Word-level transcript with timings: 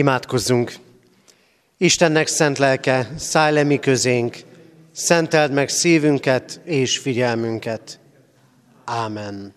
Imádkozzunk! 0.00 0.72
Istennek 1.78 2.26
szent 2.26 2.58
lelke, 2.58 3.10
szállj 3.18 3.54
le 3.54 3.62
mi 3.62 3.78
közénk, 3.78 4.36
szenteld 4.92 5.52
meg 5.52 5.68
szívünket 5.68 6.60
és 6.64 6.98
figyelmünket. 6.98 7.98
Ámen. 8.84 9.54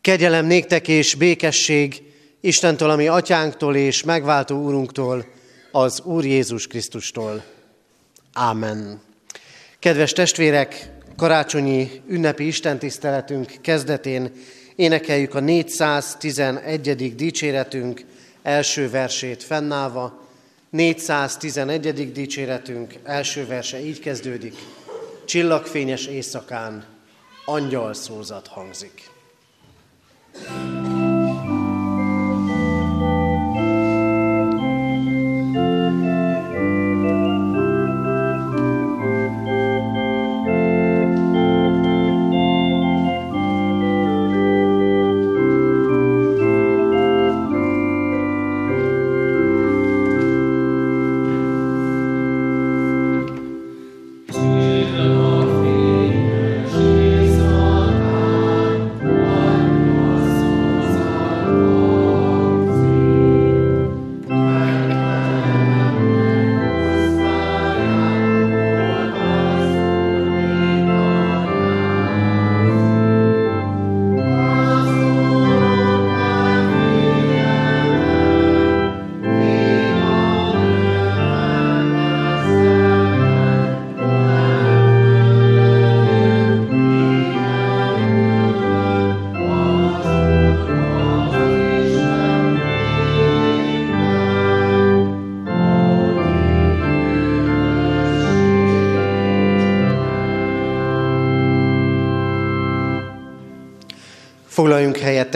Kegyelem 0.00 0.46
néktek 0.46 0.88
és 0.88 1.14
békesség 1.14 2.02
Istentől, 2.40 2.90
ami 2.90 3.06
atyánktól 3.06 3.76
és 3.76 4.02
megváltó 4.02 4.62
úrunktól, 4.62 5.26
az 5.72 6.00
Úr 6.00 6.24
Jézus 6.24 6.66
Krisztustól. 6.66 7.44
Ámen. 8.32 9.00
Kedves 9.78 10.12
testvérek, 10.12 10.90
karácsonyi 11.16 11.90
ünnepi 12.08 12.46
istentiszteletünk 12.46 13.52
kezdetén 13.60 14.32
énekeljük 14.76 15.34
a 15.34 15.40
411. 15.40 17.14
dicséretünk 17.14 18.04
első 18.48 18.90
versét 18.90 19.42
fennállva. 19.42 20.20
411. 20.70 22.12
dicséretünk 22.12 22.94
első 23.04 23.46
verse 23.46 23.80
így 23.80 24.00
kezdődik. 24.00 24.54
Csillagfényes 25.24 26.06
éjszakán 26.06 26.84
angyal 27.44 27.94
szózat 27.94 28.46
hangzik. 28.46 29.10
thank 30.46 30.82
you 30.82 30.87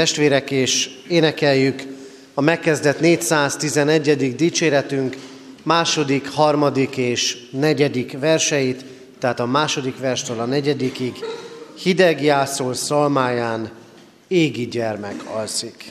testvérek, 0.02 0.50
és 0.50 0.90
énekeljük 1.08 1.82
a 2.34 2.40
megkezdett 2.40 3.00
411. 3.00 4.34
dicséretünk 4.36 5.16
második, 5.62 6.28
harmadik 6.28 6.96
és 6.96 7.38
negyedik 7.50 8.18
verseit, 8.18 8.84
tehát 9.18 9.40
a 9.40 9.46
második 9.46 9.98
verstől 9.98 10.40
a 10.40 10.44
negyedikig. 10.44 11.12
Hideg 11.82 12.22
jászol 12.22 12.74
szalmáján, 12.74 13.70
égi 14.28 14.66
gyermek 14.66 15.24
alszik. 15.34 15.81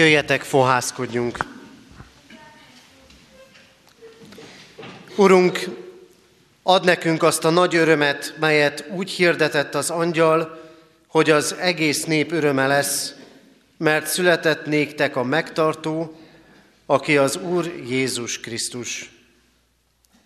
Jöjjetek, 0.00 0.42
fohászkodjunk! 0.42 1.36
Urunk, 5.16 5.68
ad 6.62 6.84
nekünk 6.84 7.22
azt 7.22 7.44
a 7.44 7.50
nagy 7.50 7.74
örömet, 7.74 8.34
melyet 8.38 8.84
úgy 8.90 9.10
hirdetett 9.10 9.74
az 9.74 9.90
angyal, 9.90 10.60
hogy 11.06 11.30
az 11.30 11.54
egész 11.54 12.04
nép 12.04 12.32
öröme 12.32 12.66
lesz, 12.66 13.14
mert 13.76 14.06
született 14.06 14.66
néktek 14.66 15.16
a 15.16 15.22
megtartó, 15.22 16.20
aki 16.86 17.16
az 17.16 17.36
Úr 17.36 17.74
Jézus 17.88 18.40
Krisztus. 18.40 19.10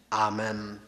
Ámen. 0.08 0.80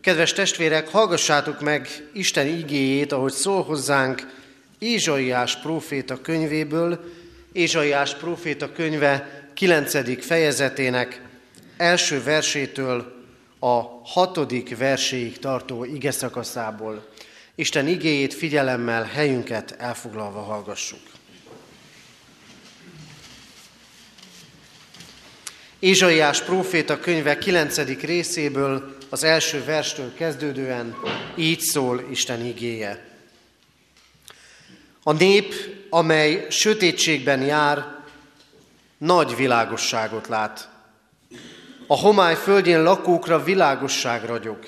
Kedves 0.00 0.32
testvérek, 0.32 0.88
hallgassátok 0.88 1.60
meg 1.60 1.88
Isten 2.12 2.46
igéjét, 2.46 3.12
ahogy 3.12 3.32
szól 3.32 3.62
hozzánk 3.62 4.26
Ézsaiás 4.78 5.60
próféta 5.60 6.20
könyvéből, 6.20 7.20
Ézsaiás 7.52 8.14
próféta 8.14 8.72
könyve 8.72 9.44
9. 9.54 10.24
fejezetének 10.24 11.22
első 11.76 12.22
versétől 12.22 13.24
a 13.58 13.82
hatodik 14.04 14.76
verséig 14.76 15.38
tartó 15.38 15.84
ige 15.84 16.10
szakaszából. 16.10 17.08
Isten 17.54 17.86
igéjét 17.86 18.34
figyelemmel 18.34 19.04
helyünket 19.04 19.74
elfoglalva 19.78 20.40
hallgassuk. 20.40 21.00
Ézsaiás 25.78 26.42
próféta 26.42 26.98
könyve 26.98 27.38
9. 27.38 28.00
részéből 28.00 28.96
az 29.08 29.24
első 29.24 29.64
verstől 29.64 30.14
kezdődően 30.14 30.96
így 31.36 31.60
szól 31.60 32.06
Isten 32.10 32.44
igéje. 32.44 33.06
A 35.02 35.12
nép, 35.12 35.54
amely 35.94 36.46
sötétségben 36.50 37.42
jár, 37.42 37.96
nagy 38.98 39.36
világosságot 39.36 40.28
lát. 40.28 40.68
A 41.86 41.96
homály 41.96 42.34
földjén 42.34 42.82
lakókra 42.82 43.42
világosság 43.42 44.24
ragyog. 44.24 44.58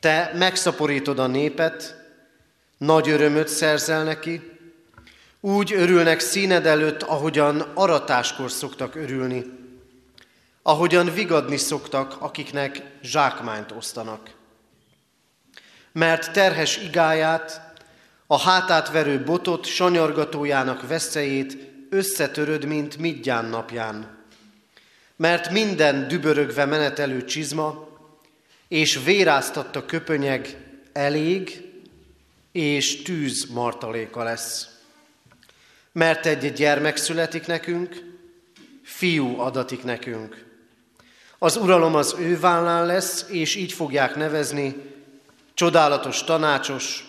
Te 0.00 0.32
megszaporítod 0.34 1.18
a 1.18 1.26
népet, 1.26 1.96
nagy 2.78 3.08
örömöt 3.08 3.48
szerzel 3.48 4.04
neki, 4.04 4.58
úgy 5.40 5.72
örülnek 5.72 6.20
színed 6.20 6.66
előtt, 6.66 7.02
ahogyan 7.02 7.60
aratáskor 7.60 8.50
szoktak 8.50 8.94
örülni, 8.94 9.44
ahogyan 10.62 11.12
vigadni 11.12 11.56
szoktak, 11.56 12.16
akiknek 12.18 12.82
zsákmányt 13.02 13.72
osztanak. 13.72 14.30
Mert 15.92 16.32
terhes 16.32 16.76
igáját, 16.76 17.67
a 18.30 18.38
hátát 18.38 18.90
verő 18.90 19.22
botot, 19.24 19.66
sanyargatójának 19.66 20.88
veszélyét 20.88 21.56
összetöröd, 21.90 22.64
mint 22.64 22.98
midján 22.98 23.44
napján. 23.44 24.24
Mert 25.16 25.50
minden 25.50 26.08
dübörögve 26.08 26.64
menetelő 26.64 27.24
csizma 27.24 27.88
és 28.68 29.00
véráztatta 29.04 29.86
köpönyeg 29.86 30.56
elég, 30.92 31.62
és 32.52 33.02
tűz 33.02 33.44
martaléka 33.50 34.22
lesz. 34.22 34.68
Mert 35.92 36.26
egy 36.26 36.52
gyermek 36.52 36.96
születik 36.96 37.46
nekünk, 37.46 38.02
fiú 38.82 39.40
adatik 39.40 39.84
nekünk. 39.84 40.44
Az 41.38 41.56
uralom 41.56 41.94
az 41.94 42.14
ő 42.18 42.40
vállán 42.40 42.86
lesz, 42.86 43.26
és 43.28 43.54
így 43.54 43.72
fogják 43.72 44.14
nevezni, 44.14 44.76
csodálatos 45.54 46.24
tanácsos, 46.24 47.07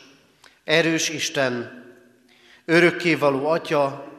erős 0.69 1.09
Isten, 1.09 1.83
örökkévaló 2.65 3.47
Atya, 3.47 4.11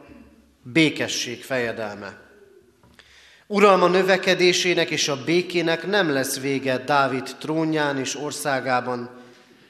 békesség 0.63 1.43
fejedelme. 1.43 2.19
Uralma 3.47 3.87
növekedésének 3.87 4.89
és 4.89 5.07
a 5.07 5.23
békének 5.23 5.87
nem 5.87 6.09
lesz 6.09 6.39
vége 6.39 6.77
Dávid 6.77 7.35
trónján 7.39 7.97
és 7.97 8.15
országában, 8.15 9.09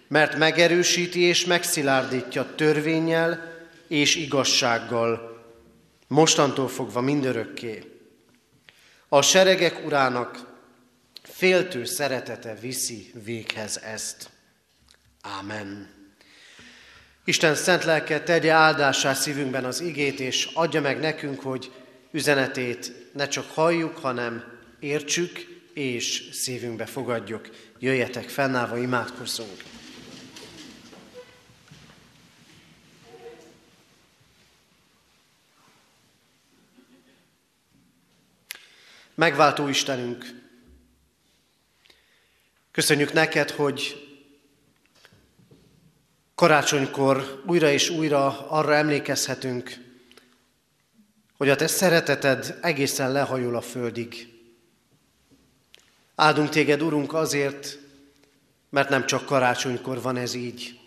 mert 0.07 0.37
megerősíti 0.37 1.19
és 1.19 1.45
megszilárdítja 1.45 2.55
törvényel 2.55 3.59
és 3.87 4.15
igazsággal, 4.15 5.41
mostantól 6.07 6.67
fogva 6.67 7.01
mindörökké. 7.01 7.83
A 9.07 9.21
seregek 9.21 9.85
urának 9.85 10.47
féltő 11.23 11.85
szeretete 11.85 12.55
viszi 12.61 13.11
véghez 13.23 13.77
ezt. 13.83 14.29
Ámen. 15.21 16.00
Isten 17.23 17.55
szent 17.55 17.83
lelke 17.83 18.23
tegye 18.23 18.51
áldásá 18.51 19.13
szívünkben 19.13 19.65
az 19.65 19.81
igét, 19.81 20.19
és 20.19 20.49
adja 20.53 20.81
meg 20.81 20.99
nekünk, 20.99 21.41
hogy 21.41 21.71
üzenetét 22.11 22.93
ne 23.13 23.27
csak 23.27 23.49
halljuk, 23.49 23.97
hanem 23.97 24.59
értsük, 24.79 25.61
és 25.73 26.29
szívünkbe 26.31 26.85
fogadjuk. 26.85 27.49
Jöjjetek, 27.79 28.29
fennállva 28.29 28.77
imádkozzunk. 28.77 29.63
Megváltó 39.15 39.67
Istenünk, 39.67 40.25
köszönjük 42.71 43.13
neked, 43.13 43.49
hogy 43.49 44.10
Karácsonykor 46.41 47.41
újra 47.45 47.69
és 47.71 47.89
újra 47.89 48.49
arra 48.49 48.75
emlékezhetünk, 48.75 49.73
hogy 51.37 51.49
a 51.49 51.55
te 51.55 51.67
szereteted 51.67 52.57
egészen 52.61 53.11
lehajol 53.11 53.55
a 53.55 53.61
földig. 53.61 54.27
Áldunk 56.15 56.49
téged, 56.49 56.81
Urunk, 56.81 57.13
azért, 57.13 57.77
mert 58.69 58.89
nem 58.89 59.05
csak 59.05 59.25
karácsonykor 59.25 60.01
van 60.01 60.17
ez 60.17 60.33
így, 60.33 60.79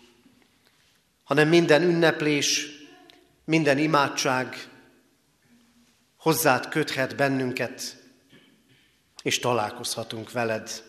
hanem 1.23 1.47
minden 1.47 1.81
ünneplés, 1.81 2.69
minden 3.45 3.77
imádság 3.77 4.69
hozzád 6.17 6.67
köthet 6.69 7.15
bennünket, 7.15 7.97
és 9.21 9.39
találkozhatunk 9.39 10.31
veled. 10.31 10.83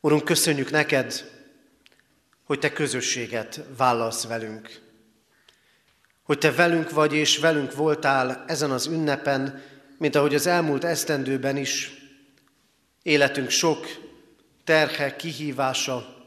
Urunk, 0.00 0.24
köszönjük 0.24 0.70
neked, 0.70 1.34
hogy 2.46 2.58
te 2.58 2.72
közösséget 2.72 3.60
vállalsz 3.76 4.26
velünk. 4.26 4.80
Hogy 6.22 6.38
te 6.38 6.52
velünk 6.52 6.90
vagy 6.90 7.14
és 7.14 7.38
velünk 7.38 7.74
voltál 7.74 8.44
ezen 8.46 8.70
az 8.70 8.86
ünnepen, 8.86 9.62
mint 9.98 10.14
ahogy 10.14 10.34
az 10.34 10.46
elmúlt 10.46 10.84
esztendőben 10.84 11.56
is, 11.56 11.92
életünk 13.02 13.50
sok 13.50 13.86
terhe, 14.64 15.16
kihívása, 15.16 16.24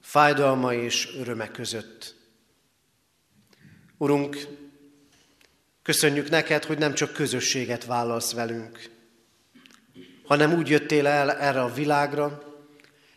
fájdalma 0.00 0.74
és 0.74 1.14
öröme 1.18 1.50
között. 1.50 2.14
Urunk, 3.98 4.46
köszönjük 5.82 6.28
neked, 6.28 6.64
hogy 6.64 6.78
nem 6.78 6.94
csak 6.94 7.12
közösséget 7.12 7.84
vállalsz 7.84 8.32
velünk, 8.32 8.90
hanem 10.24 10.52
úgy 10.52 10.68
jöttél 10.68 11.06
el 11.06 11.32
erre 11.32 11.62
a 11.62 11.72
világra, 11.72 12.42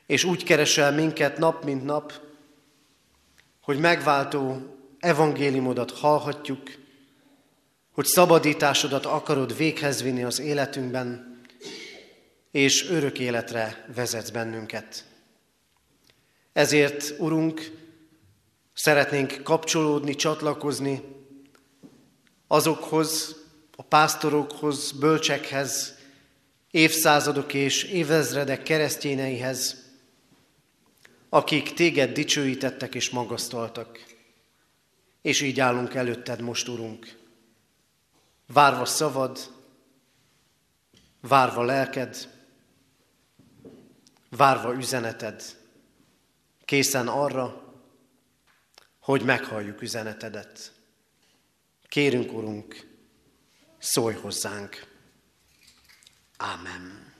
és 0.06 0.24
úgy 0.24 0.44
keresel 0.44 0.92
minket 0.92 1.38
nap 1.38 1.64
mint 1.64 1.84
nap, 1.84 2.26
hogy 3.68 3.80
megváltó 3.80 4.62
evangéliumodat 5.00 5.92
hallhatjuk, 5.92 6.62
hogy 7.94 8.06
szabadításodat 8.06 9.06
akarod 9.06 9.58
véghez 9.58 10.02
vinni 10.02 10.24
az 10.24 10.40
életünkben, 10.40 11.40
és 12.52 12.90
örök 12.90 13.20
életre 13.20 13.86
vezetsz 13.96 14.30
bennünket. 14.30 15.06
Ezért, 16.54 17.14
Urunk, 17.18 17.72
szeretnénk 18.74 19.40
kapcsolódni, 19.44 20.16
csatlakozni 20.16 21.02
azokhoz, 22.48 23.36
a 23.76 23.84
pásztorokhoz, 23.84 24.92
bölcsekhez, 24.92 25.96
évszázadok 26.72 27.54
és 27.54 27.84
évezredek 27.84 28.64
keresztényeihez, 28.64 29.87
akik 31.30 31.74
téged 31.74 32.12
dicsőítettek 32.14 32.96
és 32.96 33.10
magasztaltak. 33.10 34.16
És 35.22 35.42
így 35.42 35.60
állunk 35.60 35.94
előtted 35.94 36.42
most, 36.42 36.68
Urunk, 36.68 37.18
várva 38.48 38.86
szavad, 38.86 39.54
várva 41.22 41.64
lelked, 41.64 42.34
várva 44.30 44.74
üzeneted, 44.74 45.44
készen 46.66 47.08
arra, 47.08 47.74
hogy 49.00 49.22
meghalljuk 49.22 49.82
üzenetedet. 49.82 50.74
Kérünk, 51.88 52.34
Urunk, 52.34 52.88
szólj 53.78 54.16
hozzánk. 54.16 54.96
Ámen. 56.38 57.14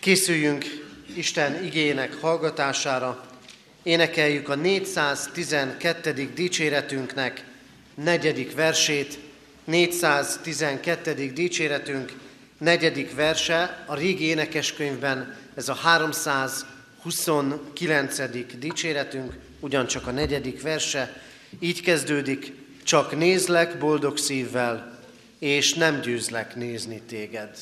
Készüljünk 0.00 0.87
Isten 1.14 1.64
igének 1.64 2.20
hallgatására. 2.20 3.26
énekeljük 3.82 4.48
a 4.48 4.54
412. 4.54 6.30
dicséretünknek 6.34 7.44
negyedik 7.94 8.54
versét, 8.54 9.18
412. 9.64 11.32
dicséretünk 11.32 12.12
negyedik 12.58 13.14
verse, 13.14 13.84
a 13.86 13.94
régi 13.94 14.24
énekeskönyvben 14.24 15.36
ez 15.54 15.68
a 15.68 15.74
329. 15.74 18.58
dicséretünk, 18.58 19.32
ugyancsak 19.60 20.06
a 20.06 20.10
negyedik 20.10 20.62
verse, 20.62 21.22
így 21.60 21.80
kezdődik, 21.80 22.52
csak 22.82 23.16
nézlek 23.16 23.78
boldog 23.78 24.18
szívvel, 24.18 24.98
és 25.38 25.74
nem 25.74 26.00
győzlek 26.00 26.54
nézni 26.54 27.00
téged. 27.00 27.56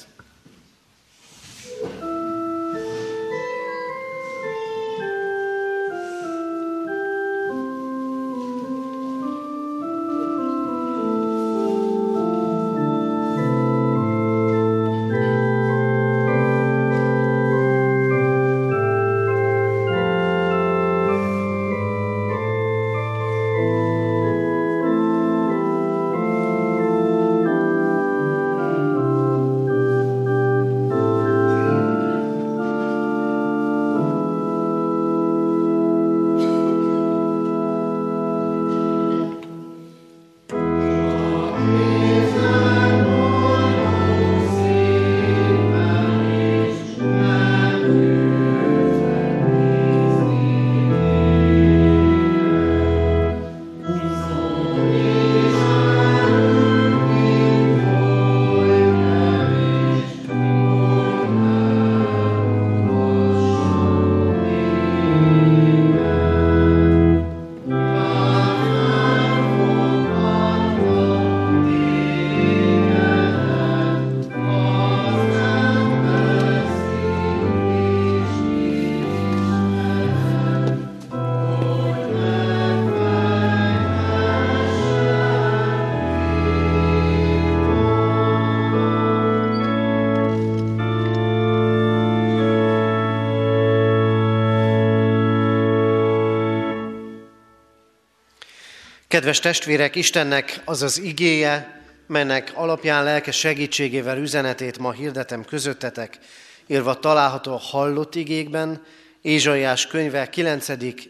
Kedves 99.17 99.39
testvérek, 99.39 99.97
Istennek 99.97 100.61
az 100.65 100.83
az 100.83 101.01
igéje, 101.01 101.83
mennek 102.07 102.53
alapján 102.55 103.05
lelke 103.05 103.31
segítségével 103.31 104.19
üzenetét 104.19 104.79
ma 104.79 104.93
hirdetem 104.93 105.45
közöttetek, 105.45 106.19
írva 106.67 106.99
található 106.99 107.53
a 107.53 107.59
hallott 107.59 108.15
igékben, 108.15 108.83
Ézsaiás 109.23 109.87
könyve 109.87 110.29
9. 110.29 110.69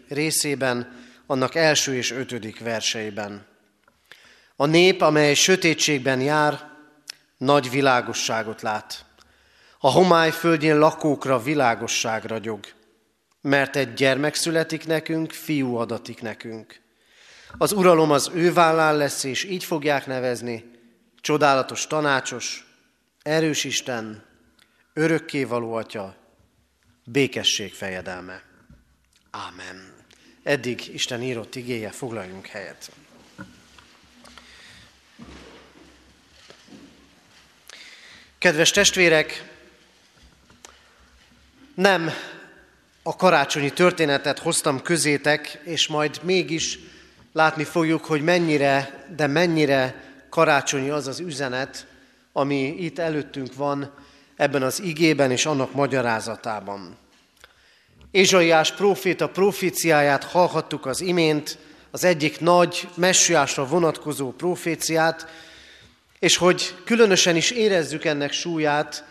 részében, 0.08 1.02
annak 1.26 1.54
első 1.54 1.94
és 1.94 2.10
ötödik 2.10 2.60
verseiben. 2.60 3.46
A 4.56 4.66
nép, 4.66 5.00
amely 5.02 5.34
sötétségben 5.34 6.20
jár, 6.20 6.70
nagy 7.36 7.70
világosságot 7.70 8.62
lát. 8.62 9.04
A 9.78 9.90
homály 9.90 10.30
földjén 10.30 10.78
lakókra 10.78 11.42
világosság 11.42 12.24
ragyog, 12.24 12.66
mert 13.40 13.76
egy 13.76 13.94
gyermek 13.94 14.34
születik 14.34 14.86
nekünk, 14.86 15.32
fiú 15.32 15.76
adatik 15.76 16.22
nekünk. 16.22 16.84
Az 17.58 17.72
uralom 17.72 18.10
az 18.10 18.30
ő 18.34 18.52
vállán 18.52 18.96
lesz, 18.96 19.24
és 19.24 19.44
így 19.44 19.64
fogják 19.64 20.06
nevezni, 20.06 20.70
csodálatos 21.20 21.86
tanácsos, 21.86 22.66
erős 23.22 23.64
Isten, 23.64 24.24
örökkévaló 24.92 25.74
Atya, 25.74 26.16
békesség 27.04 27.74
fejedelme. 27.74 28.42
Ámen. 29.30 29.94
Eddig 30.42 30.94
Isten 30.94 31.22
írott 31.22 31.54
igéje, 31.54 31.90
foglaljunk 31.90 32.46
helyet. 32.46 32.90
Kedves 38.38 38.70
testvérek, 38.70 39.54
nem 41.74 42.10
a 43.02 43.16
karácsonyi 43.16 43.70
történetet 43.70 44.38
hoztam 44.38 44.82
közétek, 44.82 45.60
és 45.64 45.86
majd 45.86 46.20
mégis 46.22 46.78
látni 47.36 47.64
fogjuk, 47.64 48.04
hogy 48.04 48.22
mennyire, 48.22 49.04
de 49.16 49.26
mennyire 49.26 50.02
karácsonyi 50.30 50.88
az 50.88 51.06
az 51.06 51.20
üzenet, 51.20 51.86
ami 52.32 52.74
itt 52.78 52.98
előttünk 52.98 53.54
van 53.54 53.92
ebben 54.36 54.62
az 54.62 54.82
igében 54.82 55.30
és 55.30 55.46
annak 55.46 55.74
magyarázatában. 55.74 56.96
Ézsaiás 58.10 58.72
próféta 58.72 59.28
proféciáját 59.28 60.24
hallhattuk 60.24 60.86
az 60.86 61.00
imént, 61.00 61.58
az 61.90 62.04
egyik 62.04 62.40
nagy 62.40 62.88
messiásra 62.94 63.66
vonatkozó 63.66 64.30
proféciát, 64.30 65.26
és 66.18 66.36
hogy 66.36 66.74
különösen 66.84 67.36
is 67.36 67.50
érezzük 67.50 68.04
ennek 68.04 68.32
súlyát, 68.32 69.04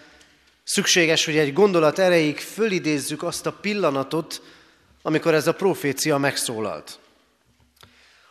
szükséges, 0.63 1.25
hogy 1.25 1.37
egy 1.37 1.53
gondolat 1.53 1.99
erejéig 1.99 2.37
fölidézzük 2.37 3.23
azt 3.23 3.45
a 3.45 3.51
pillanatot, 3.51 4.41
amikor 5.01 5.33
ez 5.33 5.47
a 5.47 5.53
profécia 5.53 6.17
megszólalt. 6.17 6.99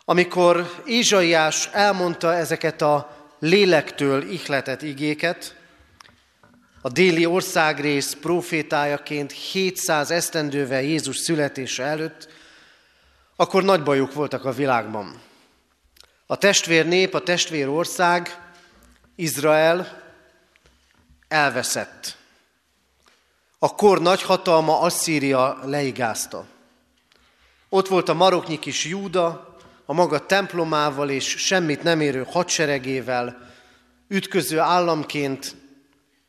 Amikor 0.04 0.82
Ézsaiás 0.84 1.68
elmondta 1.72 2.34
ezeket 2.34 2.82
a 2.82 3.16
lélektől 3.38 4.30
ihletett 4.30 4.82
igéket, 4.82 5.56
a 6.80 6.88
déli 6.88 7.26
országrész 7.26 8.16
profétájaként 8.20 9.32
700 9.32 10.10
esztendővel 10.10 10.82
Jézus 10.82 11.16
születése 11.16 11.82
előtt, 11.82 12.28
akkor 13.36 13.62
nagy 13.64 13.82
bajok 13.82 14.12
voltak 14.12 14.44
a 14.44 14.52
világban. 14.52 15.20
A 16.26 16.36
testvér 16.36 16.86
nép, 16.86 17.14
a 17.14 17.22
testvér 17.22 17.68
ország, 17.68 18.38
Izrael 19.14 20.02
elveszett. 21.28 22.16
A 23.58 23.74
kor 23.74 24.00
nagyhatalma 24.00 24.80
Asszíria 24.80 25.58
leigázta. 25.62 26.46
Ott 27.68 27.88
volt 27.88 28.08
a 28.08 28.14
maroknyi 28.14 28.58
kis 28.58 28.84
Júda, 28.84 29.53
a 29.86 29.92
maga 29.92 30.26
templomával 30.26 31.10
és 31.10 31.28
semmit 31.28 31.82
nem 31.82 32.00
érő 32.00 32.24
hadseregével, 32.28 33.52
ütköző 34.08 34.58
államként 34.58 35.54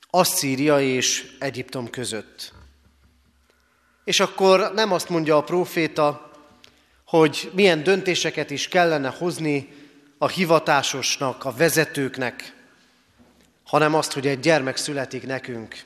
Asszíria 0.09 0.81
és 0.81 1.35
Egyiptom 1.39 1.89
között. 1.89 2.53
És 4.03 4.19
akkor 4.19 4.71
nem 4.74 4.91
azt 4.91 5.09
mondja 5.09 5.38
a 5.38 5.43
próféta, 5.43 6.31
hogy 7.05 7.51
milyen 7.53 7.83
döntéseket 7.83 8.50
is 8.50 8.67
kellene 8.67 9.09
hozni 9.09 9.74
a 10.17 10.27
hivatásosnak, 10.27 11.45
a 11.45 11.51
vezetőknek, 11.51 12.53
hanem 13.63 13.93
azt, 13.93 14.13
hogy 14.13 14.27
egy 14.27 14.39
gyermek 14.39 14.77
születik 14.77 15.25
nekünk, 15.25 15.83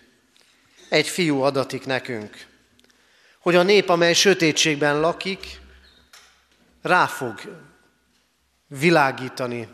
egy 0.89 1.07
fiú 1.07 1.41
adatik 1.41 1.85
nekünk, 1.85 2.45
hogy 3.39 3.55
a 3.55 3.63
nép, 3.63 3.89
amely 3.89 4.13
sötétségben 4.13 4.99
lakik, 4.99 5.58
rá 6.81 7.05
fog 7.05 7.39
világítani 8.67 9.67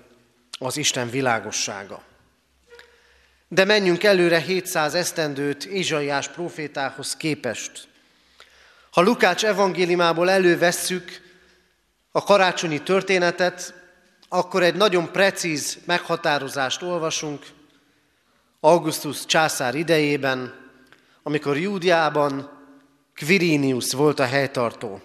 az 0.59 0.77
Isten 0.77 1.09
világossága. 1.09 2.03
De 3.47 3.65
menjünk 3.65 4.03
előre 4.03 4.39
700 4.39 4.93
esztendőt 4.93 5.63
Ézsaiás 5.63 6.27
profétához 6.27 7.17
képest. 7.17 7.88
Ha 8.91 9.01
Lukács 9.01 9.45
evangéliumából 9.45 10.29
elővesszük 10.29 11.21
a 12.12 12.24
karácsonyi 12.24 12.83
történetet, 12.83 13.74
akkor 14.29 14.63
egy 14.63 14.75
nagyon 14.75 15.12
precíz 15.12 15.77
meghatározást 15.85 16.81
olvasunk 16.81 17.45
Augustus 18.59 19.25
császár 19.25 19.75
idejében, 19.75 20.53
amikor 21.24 21.57
Júdiában 21.57 22.50
Quirinius 23.15 23.93
volt 23.93 24.19
a 24.19 24.25
helytartó. 24.25 25.01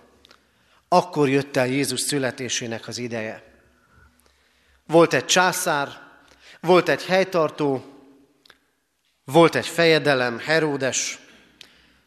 Akkor 0.93 1.29
jött 1.29 1.57
el 1.57 1.67
Jézus 1.67 2.01
születésének 2.01 2.89
az 2.89 2.99
ideje. 2.99 3.43
Volt 4.87 5.13
egy 5.13 5.25
császár, 5.25 5.89
volt 6.61 6.89
egy 6.89 7.05
helytartó, 7.05 7.85
volt 9.25 9.55
egy 9.55 9.67
fejedelem, 9.67 10.39
Heródes, 10.39 11.19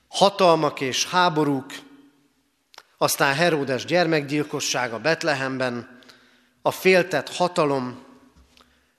hatalmak 0.07 0.81
és 0.81 1.09
háborúk, 1.09 1.71
aztán 2.97 3.35
Heródes 3.35 3.85
gyermekgyilkossága 3.85 4.99
Betlehemben, 4.99 5.99
a 6.61 6.71
féltett 6.71 7.35
hatalom, 7.35 8.03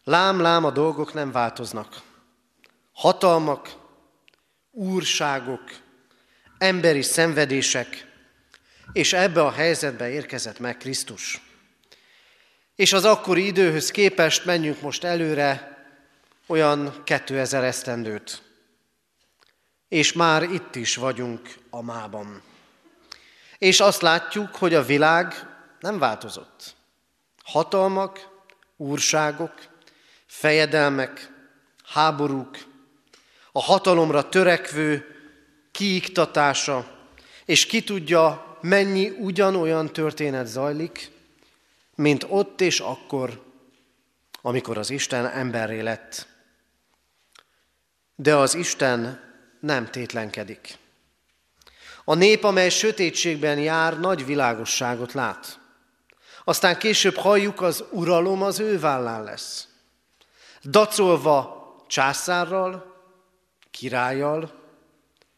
lám-lám 0.04 0.64
a 0.64 0.70
dolgok 0.70 1.14
nem 1.14 1.32
változnak. 1.32 2.00
Hatalmak, 2.92 3.68
úrságok, 4.70 5.62
emberi 6.58 7.02
szenvedések, 7.02 8.12
és 8.92 9.12
ebbe 9.12 9.42
a 9.42 9.50
helyzetbe 9.50 10.10
érkezett 10.10 10.58
meg 10.58 10.76
Krisztus. 10.76 11.40
És 12.74 12.92
az 12.92 13.04
akkori 13.04 13.46
időhöz 13.46 13.90
képest 13.90 14.44
menjünk 14.44 14.80
most 14.80 15.04
előre 15.04 15.78
olyan 16.46 17.02
2000 17.04 17.64
esztendőt. 17.64 18.42
És 19.88 20.12
már 20.12 20.42
itt 20.42 20.74
is 20.74 20.96
vagyunk 20.96 21.54
a 21.70 21.82
mában. 21.82 22.42
És 23.58 23.80
azt 23.80 24.02
látjuk, 24.02 24.54
hogy 24.54 24.74
a 24.74 24.84
világ 24.84 25.34
nem 25.80 25.98
változott. 25.98 26.74
Hatalmak, 27.44 28.28
úrságok, 28.76 29.54
fejedelmek, 30.26 31.30
háborúk, 31.84 32.58
a 33.52 33.60
hatalomra 33.60 34.28
törekvő 34.28 35.06
kiiktatása, 35.70 36.98
és 37.44 37.66
ki 37.66 37.82
tudja, 37.82 38.53
mennyi 38.64 39.08
ugyanolyan 39.08 39.92
történet 39.92 40.46
zajlik, 40.46 41.10
mint 41.94 42.26
ott 42.28 42.60
és 42.60 42.80
akkor, 42.80 43.42
amikor 44.42 44.78
az 44.78 44.90
Isten 44.90 45.26
emberré 45.26 45.80
lett. 45.80 46.26
De 48.16 48.36
az 48.36 48.54
Isten 48.54 49.20
nem 49.60 49.90
tétlenkedik. 49.90 50.78
A 52.04 52.14
nép, 52.14 52.44
amely 52.44 52.68
sötétségben 52.68 53.58
jár, 53.58 54.00
nagy 54.00 54.26
világosságot 54.26 55.12
lát. 55.12 55.58
Aztán 56.44 56.78
később 56.78 57.16
halljuk, 57.16 57.60
az 57.60 57.84
uralom 57.90 58.42
az 58.42 58.60
ő 58.60 58.78
vállán 58.78 59.24
lesz. 59.24 59.68
Dacolva 60.62 61.66
császárral, 61.88 62.96
királlyal, 63.70 64.52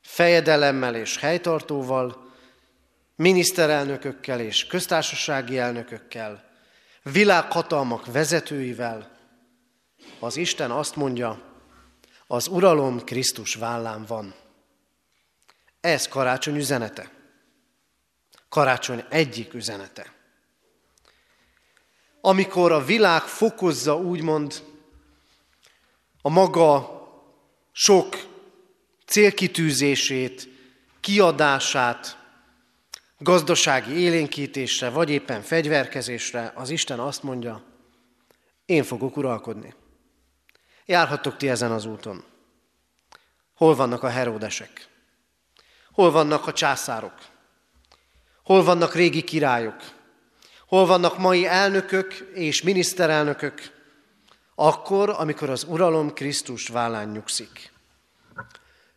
fejedelemmel 0.02 0.94
és 0.94 1.18
helytartóval, 1.18 2.25
miniszterelnökökkel 3.16 4.40
és 4.40 4.66
köztársasági 4.66 5.58
elnökökkel, 5.58 6.44
világhatalmak 7.02 8.06
vezetőivel, 8.12 9.16
az 10.18 10.36
Isten 10.36 10.70
azt 10.70 10.96
mondja, 10.96 11.42
az 12.26 12.46
uralom 12.46 13.04
Krisztus 13.04 13.54
vállán 13.54 14.04
van. 14.04 14.34
Ez 15.80 16.08
karácsony 16.08 16.56
üzenete. 16.56 17.10
Karácsony 18.48 19.04
egyik 19.08 19.54
üzenete. 19.54 20.12
Amikor 22.20 22.72
a 22.72 22.84
világ 22.84 23.22
fokozza 23.22 23.96
úgymond 23.96 24.62
a 26.22 26.28
maga 26.28 26.90
sok 27.72 28.26
célkitűzését, 29.06 30.48
kiadását, 31.00 32.18
gazdasági 33.18 33.92
élénkítésre, 33.92 34.90
vagy 34.90 35.10
éppen 35.10 35.42
fegyverkezésre, 35.42 36.52
az 36.54 36.70
Isten 36.70 36.98
azt 36.98 37.22
mondja, 37.22 37.62
én 38.66 38.84
fogok 38.84 39.16
uralkodni. 39.16 39.74
Járhattok 40.86 41.36
ti 41.36 41.48
ezen 41.48 41.72
az 41.72 41.84
úton. 41.84 42.24
Hol 43.54 43.74
vannak 43.74 44.02
a 44.02 44.08
heródesek? 44.08 44.88
Hol 45.92 46.10
vannak 46.10 46.46
a 46.46 46.52
császárok? 46.52 47.14
Hol 48.44 48.64
vannak 48.64 48.94
régi 48.94 49.22
királyok? 49.22 49.94
Hol 50.66 50.86
vannak 50.86 51.18
mai 51.18 51.46
elnökök 51.46 52.14
és 52.34 52.62
miniszterelnökök? 52.62 53.74
Akkor, 54.54 55.10
amikor 55.10 55.50
az 55.50 55.64
uralom 55.64 56.12
Krisztus 56.12 56.68
vállán 56.68 57.08
nyugszik. 57.08 57.72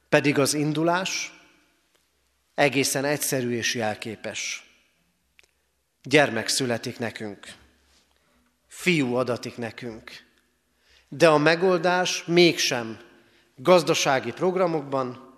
Pedig 0.09 0.39
az 0.39 0.53
indulás 0.53 1.38
egészen 2.59 3.05
egyszerű 3.05 3.51
és 3.51 3.75
jelképes. 3.75 4.63
Gyermek 6.03 6.47
születik 6.47 6.99
nekünk, 6.99 7.53
fiú 8.67 9.15
adatik 9.15 9.57
nekünk, 9.57 10.11
de 11.09 11.29
a 11.29 11.37
megoldás 11.37 12.23
mégsem 12.25 12.99
gazdasági 13.55 14.31
programokban, 14.31 15.33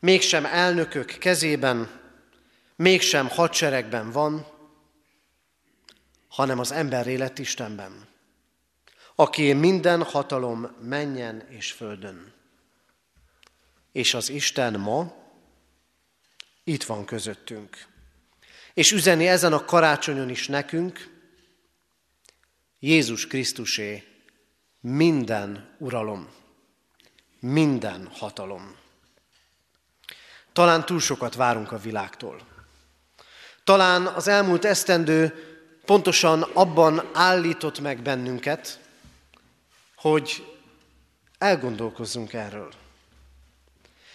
mégsem 0.00 0.44
elnökök 0.44 1.06
kezében, 1.06 2.00
mégsem 2.76 3.28
hadseregben 3.28 4.10
van, 4.10 4.46
hanem 6.28 6.58
az 6.58 6.72
ember 6.72 7.06
élet 7.06 7.38
Istenben, 7.38 8.08
aki 9.14 9.52
minden 9.52 10.02
hatalom 10.02 10.76
menjen 10.80 11.46
és 11.48 11.72
földön. 11.72 12.32
És 13.92 14.14
az 14.14 14.28
Isten 14.28 14.80
ma 14.80 15.21
itt 16.64 16.84
van 16.84 17.04
közöttünk. 17.04 17.86
És 18.74 18.92
üzeni 18.92 19.28
ezen 19.28 19.52
a 19.52 19.64
karácsonyon 19.64 20.28
is 20.28 20.48
nekünk, 20.48 21.10
Jézus 22.78 23.26
Krisztusé 23.26 24.04
minden 24.80 25.76
uralom, 25.78 26.28
minden 27.40 28.08
hatalom. 28.12 28.76
Talán 30.52 30.86
túl 30.86 31.00
sokat 31.00 31.34
várunk 31.34 31.72
a 31.72 31.78
világtól. 31.78 32.40
Talán 33.64 34.06
az 34.06 34.28
elmúlt 34.28 34.64
esztendő 34.64 35.34
pontosan 35.84 36.42
abban 36.42 37.10
állított 37.12 37.80
meg 37.80 38.02
bennünket, 38.02 38.80
hogy 39.96 40.56
elgondolkozzunk 41.38 42.32
erről. 42.32 42.72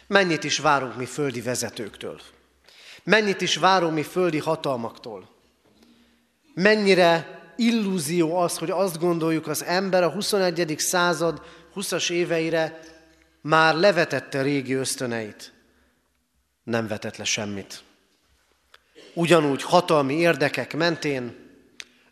Mennyit 0.08 0.44
is 0.44 0.58
várunk 0.58 0.96
mi 0.96 1.06
földi 1.06 1.42
vezetőktől? 1.42 2.22
Mennyit 3.08 3.42
is 3.42 3.56
várunk 3.56 3.94
mi 3.94 4.04
földi 4.04 4.38
hatalmaktól? 4.38 5.30
Mennyire 6.54 7.42
illúzió 7.56 8.38
az, 8.38 8.58
hogy 8.58 8.70
azt 8.70 9.00
gondoljuk, 9.00 9.48
az 9.48 9.64
ember 9.64 10.04
a 10.04 10.10
21. 10.10 10.76
század 10.78 11.42
20-as 11.76 12.12
éveire 12.12 12.80
már 13.42 13.76
levetette 13.76 14.42
régi 14.42 14.74
ösztöneit. 14.74 15.54
Nem 16.64 16.88
vetett 16.88 17.18
le 17.18 17.24
semmit. 17.24 17.84
Ugyanúgy 19.14 19.64
hatalmi 19.64 20.14
érdekek 20.14 20.76
mentén 20.76 21.36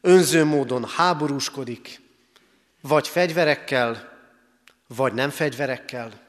önző 0.01 0.43
módon 0.43 0.85
háborúskodik, 0.85 2.01
vagy 2.81 3.07
fegyverekkel, 3.07 4.09
vagy 4.87 5.13
nem 5.13 5.29
fegyverekkel. 5.29 6.24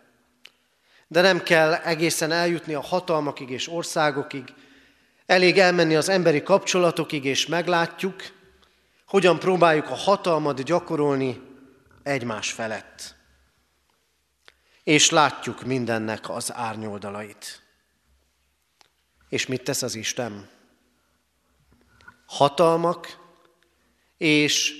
De 1.08 1.20
nem 1.20 1.42
kell 1.42 1.74
egészen 1.74 2.32
eljutni 2.32 2.74
a 2.74 2.80
hatalmakig 2.80 3.50
és 3.50 3.68
országokig, 3.68 4.54
elég 5.26 5.58
elmenni 5.58 5.96
az 5.96 6.08
emberi 6.08 6.42
kapcsolatokig, 6.42 7.24
és 7.24 7.46
meglátjuk, 7.46 8.22
hogyan 9.06 9.38
próbáljuk 9.38 9.90
a 9.90 9.94
hatalmat 9.94 10.62
gyakorolni 10.62 11.40
egymás 12.02 12.52
felett. 12.52 13.14
És 14.84 15.10
látjuk 15.10 15.64
mindennek 15.64 16.30
az 16.30 16.52
árnyoldalait. 16.54 17.62
És 19.28 19.46
mit 19.46 19.62
tesz 19.62 19.82
az 19.82 19.94
Isten? 19.94 20.48
Hatalmak 22.26 23.18
és 24.16 24.72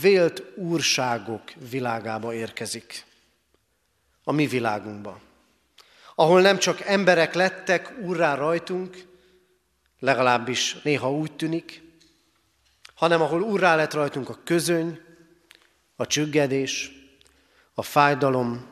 vélt 0.00 0.42
úrságok 0.56 1.52
világába 1.70 2.34
érkezik. 2.34 3.04
A 4.24 4.32
mi 4.32 4.46
világunkba. 4.46 5.20
Ahol 6.20 6.40
nem 6.40 6.58
csak 6.58 6.80
emberek 6.80 7.34
lettek 7.34 7.94
úrrá 8.00 8.34
rajtunk, 8.34 9.06
legalábbis 9.98 10.82
néha 10.82 11.12
úgy 11.12 11.32
tűnik, 11.32 11.82
hanem 12.94 13.22
ahol 13.22 13.42
urrá 13.42 13.76
lett 13.76 13.92
rajtunk 13.92 14.28
a 14.28 14.38
közöny, 14.44 15.00
a 15.96 16.06
csüggedés, 16.06 16.92
a 17.74 17.82
fájdalom, 17.82 18.66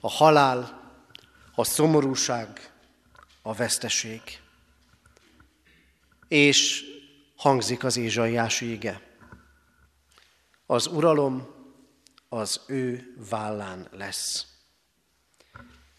a 0.00 0.10
halál, 0.10 0.80
a 1.54 1.64
szomorúság, 1.64 2.72
a 3.42 3.54
veszteség. 3.54 4.20
És 6.28 6.84
hangzik 7.36 7.84
az 7.84 7.96
ézsaiás 7.96 8.60
ége. 8.60 9.00
Az 10.66 10.86
uralom 10.86 11.48
az 12.28 12.60
ő 12.66 13.14
vállán 13.30 13.88
lesz. 13.92 14.49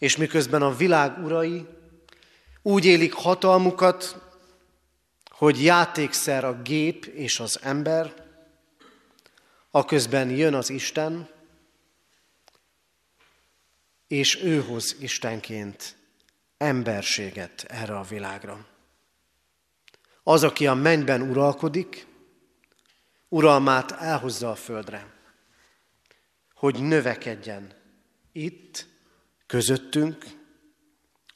És 0.02 0.16
miközben 0.16 0.62
a 0.62 0.76
világ 0.76 1.24
urai 1.24 1.66
úgy 2.62 2.84
élik 2.84 3.12
hatalmukat, 3.12 4.22
hogy 5.30 5.64
játékszer 5.64 6.44
a 6.44 6.62
gép 6.62 7.04
és 7.04 7.40
az 7.40 7.58
ember, 7.62 8.14
aközben 9.70 10.30
jön 10.30 10.54
az 10.54 10.70
Isten, 10.70 11.28
és 14.06 14.42
ő 14.42 14.62
hoz 14.62 14.96
Istenként 15.00 15.96
emberséget 16.56 17.64
erre 17.68 17.98
a 17.98 18.02
világra. 18.02 18.66
Az, 20.22 20.42
aki 20.42 20.66
a 20.66 20.74
mennyben 20.74 21.20
uralkodik, 21.30 22.06
uralmát 23.28 23.92
elhozza 23.92 24.50
a 24.50 24.54
földre, 24.54 25.12
hogy 26.54 26.82
növekedjen 26.82 27.72
itt, 28.32 28.90
közöttünk 29.52 30.24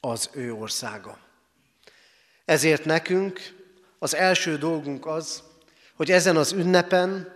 az 0.00 0.31
ő 0.33 0.52
országa. 0.52 1.18
Ezért 2.44 2.85
nekünk 2.85 3.40
az 3.98 4.14
első 4.14 4.59
dolgunk 4.59 5.07
az, 5.07 5.42
hogy 5.94 6.11
ezen 6.11 6.37
az 6.37 6.52
ünnepen 6.52 7.35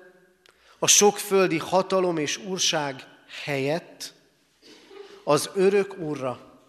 a 0.79 0.87
sok 0.87 1.19
földi 1.19 1.59
hatalom 1.59 2.17
és 2.17 2.37
úrság 2.37 3.07
helyett 3.45 4.15
az 5.25 5.51
örök 5.55 5.99
Úrra, 5.99 6.61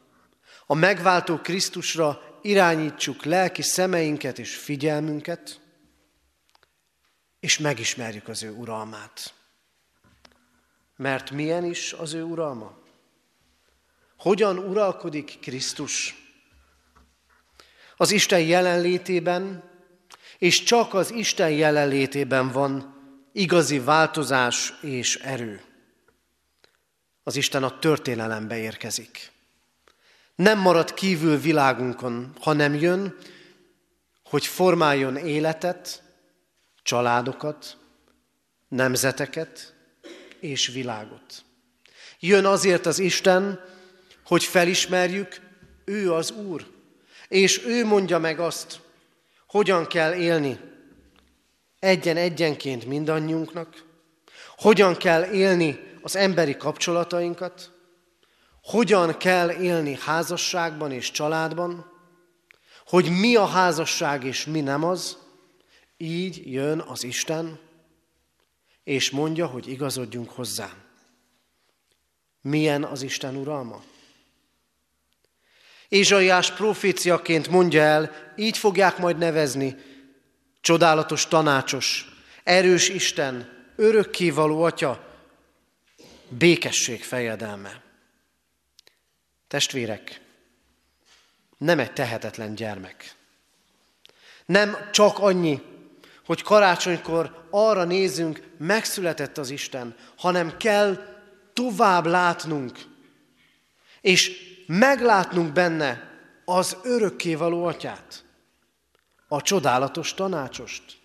a 0.65 0.73
megváltó 0.73 1.37
Krisztusra 1.37 2.39
irányítsuk 2.41 3.23
lelki 3.23 3.61
szemeinket 3.61 4.39
és 4.39 4.55
figyelmünket, 4.55 5.59
és 7.39 7.57
megismerjük 7.57 8.27
az 8.27 8.43
ő 8.43 8.51
uralmát. 8.51 9.33
Mert 10.95 11.31
milyen 11.31 11.65
is 11.65 11.93
az 11.93 12.13
ő 12.13 12.23
uralma? 12.23 12.79
Hogyan 14.21 14.57
uralkodik 14.57 15.37
Krisztus? 15.39 16.15
Az 17.97 18.11
Isten 18.11 18.39
jelenlétében, 18.39 19.63
és 20.37 20.63
csak 20.63 20.93
az 20.93 21.11
Isten 21.11 21.49
jelenlétében 21.49 22.51
van 22.51 22.95
igazi 23.31 23.79
változás 23.79 24.73
és 24.81 25.15
erő. 25.15 25.61
Az 27.23 27.35
Isten 27.35 27.63
a 27.63 27.79
történelembe 27.79 28.57
érkezik. 28.57 29.31
Nem 30.35 30.59
marad 30.59 30.93
kívül 30.93 31.37
világunkon, 31.37 32.35
hanem 32.39 32.75
jön, 32.75 33.15
hogy 34.23 34.45
formáljon 34.45 35.17
életet, 35.17 36.03
családokat, 36.83 37.77
nemzeteket 38.67 39.73
és 40.39 40.67
világot. 40.67 41.43
Jön 42.19 42.45
azért 42.45 42.85
az 42.85 42.99
Isten, 42.99 43.69
hogy 44.25 44.43
felismerjük, 44.43 45.41
ő 45.85 46.13
az 46.13 46.31
Úr, 46.31 46.67
és 47.27 47.65
ő 47.65 47.85
mondja 47.85 48.19
meg 48.19 48.39
azt, 48.39 48.79
hogyan 49.47 49.87
kell 49.87 50.13
élni. 50.13 50.59
Egyen-egyenként 51.79 52.85
mindannyiunknak, 52.85 53.83
hogyan 54.57 54.95
kell 54.95 55.23
élni 55.23 55.79
az 56.01 56.15
emberi 56.15 56.57
kapcsolatainkat, 56.57 57.71
hogyan 58.63 59.17
kell 59.17 59.49
élni 59.49 59.97
házasságban 59.99 60.91
és 60.91 61.11
családban, 61.11 61.91
hogy 62.85 63.09
mi 63.09 63.35
a 63.35 63.45
házasság 63.45 64.23
és 64.23 64.45
mi 64.45 64.61
nem 64.61 64.83
az, 64.83 65.17
így 65.97 66.51
jön 66.51 66.79
az 66.79 67.03
Isten, 67.03 67.59
és 68.83 69.09
mondja, 69.09 69.45
hogy 69.45 69.67
igazodjunk 69.67 70.29
hozzá. 70.29 70.69
Milyen 72.41 72.83
az 72.83 73.01
Isten 73.01 73.35
uralma? 73.35 73.81
Ézsaiás 75.91 76.51
proféciaként 76.51 77.47
mondja 77.47 77.81
el, 77.81 78.11
így 78.35 78.57
fogják 78.57 78.97
majd 78.97 79.17
nevezni, 79.17 79.75
csodálatos 80.61 81.27
tanácsos, 81.27 82.09
erős 82.43 82.89
Isten, 82.89 83.49
örökkévaló 83.75 84.63
Atya, 84.63 85.07
békesség 86.29 87.03
fejedelme. 87.03 87.81
Testvérek, 89.47 90.21
nem 91.57 91.79
egy 91.79 91.93
tehetetlen 91.93 92.55
gyermek. 92.55 93.15
Nem 94.45 94.89
csak 94.91 95.19
annyi, 95.19 95.61
hogy 96.25 96.41
karácsonykor 96.41 97.47
arra 97.49 97.83
nézünk, 97.83 98.41
megszületett 98.57 99.37
az 99.37 99.49
Isten, 99.49 99.95
hanem 100.17 100.57
kell 100.57 100.97
tovább 101.53 102.05
látnunk, 102.05 102.79
és 104.01 104.49
meglátnunk 104.71 105.53
benne 105.53 106.09
az 106.45 106.77
örökkévaló 106.83 107.65
atyát, 107.65 108.25
a 109.27 109.41
csodálatos 109.41 110.13
tanácsost, 110.13 110.99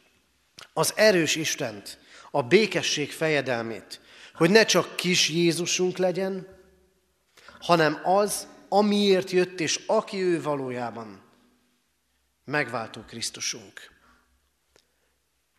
az 0.73 0.93
erős 0.97 1.35
Istent, 1.35 1.99
a 2.31 2.43
békesség 2.43 3.13
fejedelmét, 3.13 4.01
hogy 4.35 4.51
ne 4.51 4.65
csak 4.65 4.97
kis 4.97 5.29
Jézusunk 5.29 5.97
legyen, 5.97 6.47
hanem 7.61 8.01
az, 8.05 8.47
amiért 8.69 9.31
jött, 9.31 9.61
és 9.61 9.81
aki 9.87 10.23
ő 10.23 10.43
valójában, 10.43 11.23
megváltó 12.45 13.01
Krisztusunk. 13.01 13.93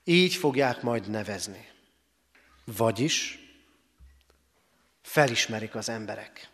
Így 0.03 0.35
fogják 0.35 0.81
majd 0.81 1.09
nevezni. 1.09 1.69
Vagyis 2.65 3.39
felismerik 5.01 5.75
az 5.75 5.89
emberek. 5.89 6.49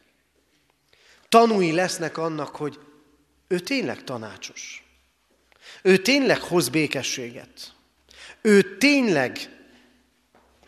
Tanúi 1.34 1.72
lesznek 1.72 2.18
annak, 2.18 2.56
hogy 2.56 2.80
ő 3.48 3.60
tényleg 3.60 4.04
tanácsos. 4.04 4.86
Ő 5.82 5.98
tényleg 5.98 6.42
hoz 6.42 6.70
békességet. 6.70 7.74
Ő 8.42 8.78
tényleg 8.78 9.38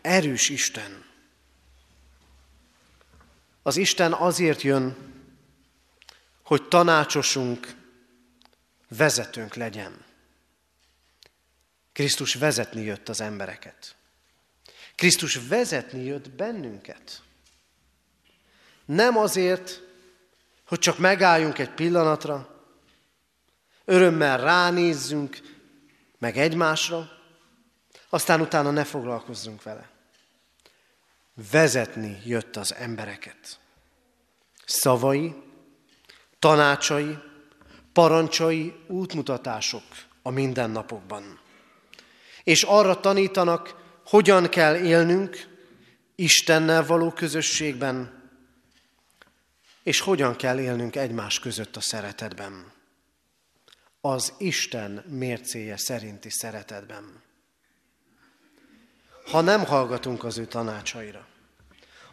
erős 0.00 0.48
Isten. 0.48 1.04
Az 3.62 3.76
Isten 3.76 4.12
azért 4.12 4.62
jön, 4.62 4.96
hogy 6.42 6.68
tanácsosunk, 6.68 7.74
vezetőnk 8.88 9.54
legyen. 9.54 10.04
Krisztus 11.92 12.34
vezetni 12.34 12.82
jött 12.82 13.08
az 13.08 13.20
embereket. 13.20 13.94
Krisztus 14.94 15.34
vezetni 15.48 16.04
jött 16.04 16.30
bennünket. 16.30 17.22
Nem 18.84 19.16
azért, 19.18 19.85
hogy 20.66 20.78
csak 20.78 20.98
megálljunk 20.98 21.58
egy 21.58 21.70
pillanatra, 21.70 22.48
örömmel 23.84 24.40
ránézzünk, 24.40 25.40
meg 26.18 26.36
egymásra, 26.36 27.10
aztán 28.08 28.40
utána 28.40 28.70
ne 28.70 28.84
foglalkozzunk 28.84 29.62
vele. 29.62 29.88
Vezetni 31.50 32.20
jött 32.24 32.56
az 32.56 32.74
embereket. 32.74 33.58
Szavai, 34.64 35.34
tanácsai, 36.38 37.18
parancsai, 37.92 38.74
útmutatások 38.86 39.82
a 40.22 40.30
mindennapokban. 40.30 41.40
És 42.44 42.62
arra 42.62 43.00
tanítanak, 43.00 43.74
hogyan 44.06 44.48
kell 44.48 44.74
élnünk 44.74 45.54
Istennel 46.14 46.86
való 46.86 47.10
közösségben, 47.10 48.15
és 49.86 50.00
hogyan 50.00 50.36
kell 50.36 50.58
élnünk 50.58 50.96
egymás 50.96 51.38
között 51.38 51.76
a 51.76 51.80
szeretetben. 51.80 52.72
Az 54.00 54.32
Isten 54.38 55.04
mércéje 55.08 55.76
szerinti 55.76 56.30
szeretetben. 56.30 57.22
Ha 59.30 59.40
nem 59.40 59.64
hallgatunk 59.64 60.24
az 60.24 60.38
ő 60.38 60.46
tanácsaira, 60.46 61.26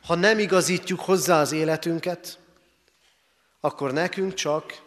ha 0.03 0.15
nem 0.15 0.39
igazítjuk 0.39 0.99
hozzá 0.99 1.41
az 1.41 1.51
életünket, 1.51 2.39
akkor 3.59 3.93
nekünk 3.93 4.33
csak 4.33 4.81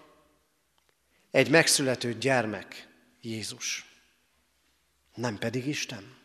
egy 1.30 1.50
megszülető 1.50 2.14
gyermek 2.14 2.88
Jézus, 3.20 3.86
nem 5.14 5.38
pedig 5.38 5.66
Isten. 5.66 6.16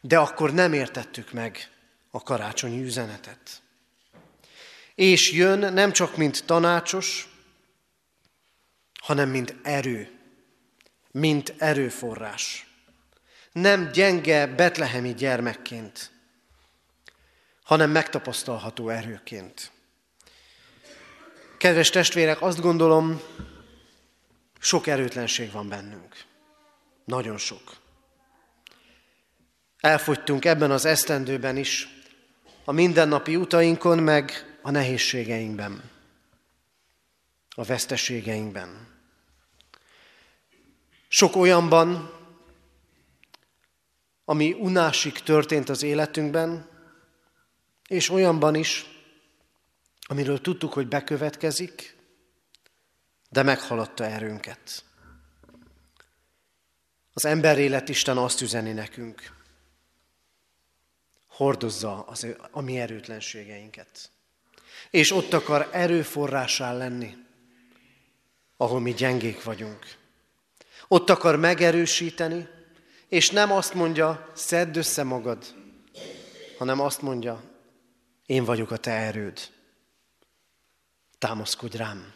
De 0.00 0.18
akkor 0.18 0.52
nem 0.52 0.72
értettük 0.72 1.32
meg 1.32 1.70
a 2.10 2.22
karácsonyi 2.22 2.82
üzenetet. 2.82 3.62
És 4.94 5.32
jön 5.32 5.72
nem 5.72 5.92
csak 5.92 6.16
mint 6.16 6.44
tanácsos, 6.44 7.28
hanem 9.00 9.28
mint 9.28 9.54
erő, 9.62 10.18
mint 11.10 11.54
erőforrás. 11.58 12.66
Nem 13.52 13.90
gyenge 13.92 14.46
betlehemi 14.46 15.14
gyermekként, 15.14 16.10
hanem 17.62 17.90
megtapasztalható 17.90 18.88
erőként. 18.88 19.72
Kedves 21.58 21.90
testvérek, 21.90 22.42
azt 22.42 22.60
gondolom, 22.60 23.20
sok 24.58 24.86
erőtlenség 24.86 25.50
van 25.50 25.68
bennünk. 25.68 26.24
Nagyon 27.04 27.38
sok. 27.38 27.76
Elfogytunk 29.80 30.44
ebben 30.44 30.70
az 30.70 30.84
esztendőben 30.84 31.56
is, 31.56 31.88
a 32.64 32.72
mindennapi 32.72 33.36
utainkon, 33.36 33.98
meg 33.98 34.53
a 34.66 34.70
nehézségeinkben, 34.70 35.90
a 37.48 37.64
veszteségeinkben. 37.64 38.88
Sok 41.08 41.36
olyanban, 41.36 42.12
ami 44.24 44.52
unásig 44.52 45.12
történt 45.12 45.68
az 45.68 45.82
életünkben, 45.82 46.68
és 47.88 48.08
olyanban 48.08 48.54
is, 48.54 48.84
amiről 50.00 50.40
tudtuk, 50.40 50.72
hogy 50.72 50.88
bekövetkezik, 50.88 51.96
de 53.30 53.42
meghaladta 53.42 54.04
erőnket. 54.04 54.84
Az 57.12 57.24
élet 57.58 57.88
Isten 57.88 58.16
azt 58.16 58.40
üzeni 58.40 58.72
nekünk, 58.72 59.32
hordozza 61.26 62.02
az, 62.02 62.26
a 62.50 62.60
mi 62.60 62.78
erőtlenségeinket. 62.80 64.12
És 64.94 65.10
ott 65.10 65.32
akar 65.32 65.68
erőforrásá 65.72 66.72
lenni, 66.72 67.16
ahol 68.56 68.80
mi 68.80 68.92
gyengék 68.92 69.42
vagyunk. 69.42 69.96
Ott 70.88 71.10
akar 71.10 71.36
megerősíteni, 71.36 72.48
és 73.08 73.30
nem 73.30 73.52
azt 73.52 73.74
mondja, 73.74 74.30
szedd 74.34 74.76
össze 74.76 75.02
magad, 75.02 75.54
hanem 76.58 76.80
azt 76.80 77.02
mondja, 77.02 77.42
én 78.26 78.44
vagyok 78.44 78.70
a 78.70 78.76
te 78.76 78.90
erőd. 78.90 79.50
Támaszkodj 81.18 81.76
rám. 81.76 82.14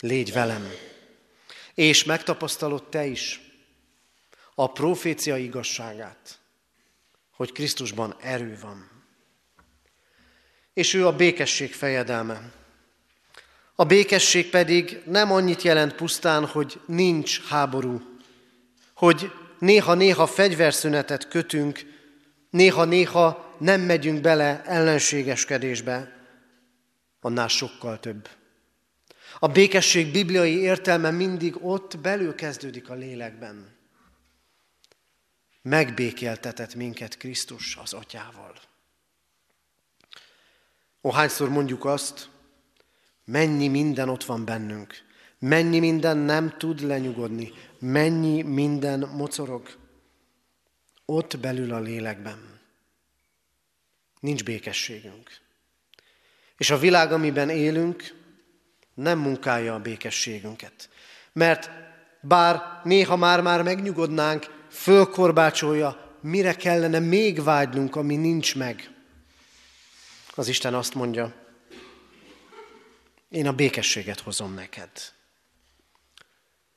Légy 0.00 0.32
velem. 0.32 0.68
És 1.74 2.04
megtapasztalod 2.04 2.88
te 2.88 3.06
is 3.06 3.40
a 4.54 4.72
profécia 4.72 5.36
igazságát, 5.36 6.38
hogy 7.30 7.52
Krisztusban 7.52 8.16
erő 8.20 8.58
van. 8.60 8.93
És 10.74 10.94
ő 10.94 11.06
a 11.06 11.16
békesség 11.16 11.74
fejedelme. 11.74 12.52
A 13.74 13.84
békesség 13.84 14.50
pedig 14.50 15.00
nem 15.06 15.32
annyit 15.32 15.62
jelent 15.62 15.94
pusztán, 15.94 16.46
hogy 16.46 16.80
nincs 16.86 17.40
háború, 17.48 18.02
hogy 18.94 19.30
néha-néha 19.58 20.26
fegyverszünetet 20.26 21.28
kötünk, 21.28 21.80
néha-néha 22.50 23.54
nem 23.58 23.80
megyünk 23.80 24.20
bele 24.20 24.62
ellenségeskedésbe, 24.64 26.12
annál 27.20 27.48
sokkal 27.48 28.00
több. 28.00 28.28
A 29.38 29.48
békesség 29.48 30.12
bibliai 30.12 30.58
értelme 30.58 31.10
mindig 31.10 31.64
ott 31.64 31.98
belül 31.98 32.34
kezdődik 32.34 32.90
a 32.90 32.94
lélekben. 32.94 33.76
Megbékéltetett 35.62 36.74
minket 36.74 37.16
Krisztus 37.16 37.76
az 37.82 37.92
atyával. 37.92 38.54
Ó, 41.04 41.10
hányszor 41.10 41.48
mondjuk 41.48 41.84
azt, 41.84 42.28
mennyi 43.24 43.68
minden 43.68 44.08
ott 44.08 44.24
van 44.24 44.44
bennünk, 44.44 44.94
mennyi 45.38 45.78
minden 45.78 46.16
nem 46.16 46.54
tud 46.58 46.80
lenyugodni, 46.80 47.52
mennyi 47.78 48.42
minden 48.42 48.98
mocorog. 48.98 49.68
Ott 51.04 51.38
belül 51.38 51.72
a 51.72 51.80
lélekben. 51.80 52.60
Nincs 54.20 54.44
békességünk. 54.44 55.30
És 56.56 56.70
a 56.70 56.78
világ, 56.78 57.12
amiben 57.12 57.48
élünk, 57.50 58.14
nem 58.94 59.18
munkálja 59.18 59.74
a 59.74 59.80
békességünket. 59.80 60.88
Mert 61.32 61.70
bár 62.20 62.80
néha 62.84 63.16
már-már 63.16 63.62
megnyugodnánk, 63.62 64.66
fölkorbácsolja, 64.70 66.18
mire 66.20 66.54
kellene 66.54 66.98
még 66.98 67.42
vágynunk, 67.42 67.96
ami 67.96 68.16
nincs 68.16 68.56
meg. 68.56 68.93
Az 70.36 70.48
Isten 70.48 70.74
azt 70.74 70.94
mondja, 70.94 71.34
én 73.28 73.46
a 73.46 73.52
békességet 73.52 74.20
hozom 74.20 74.54
neked. 74.54 74.90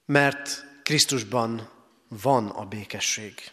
Mert 0.05 0.65
Krisztusban 0.83 1.71
van 2.07 2.49
a 2.49 2.65
békesség. 2.65 3.51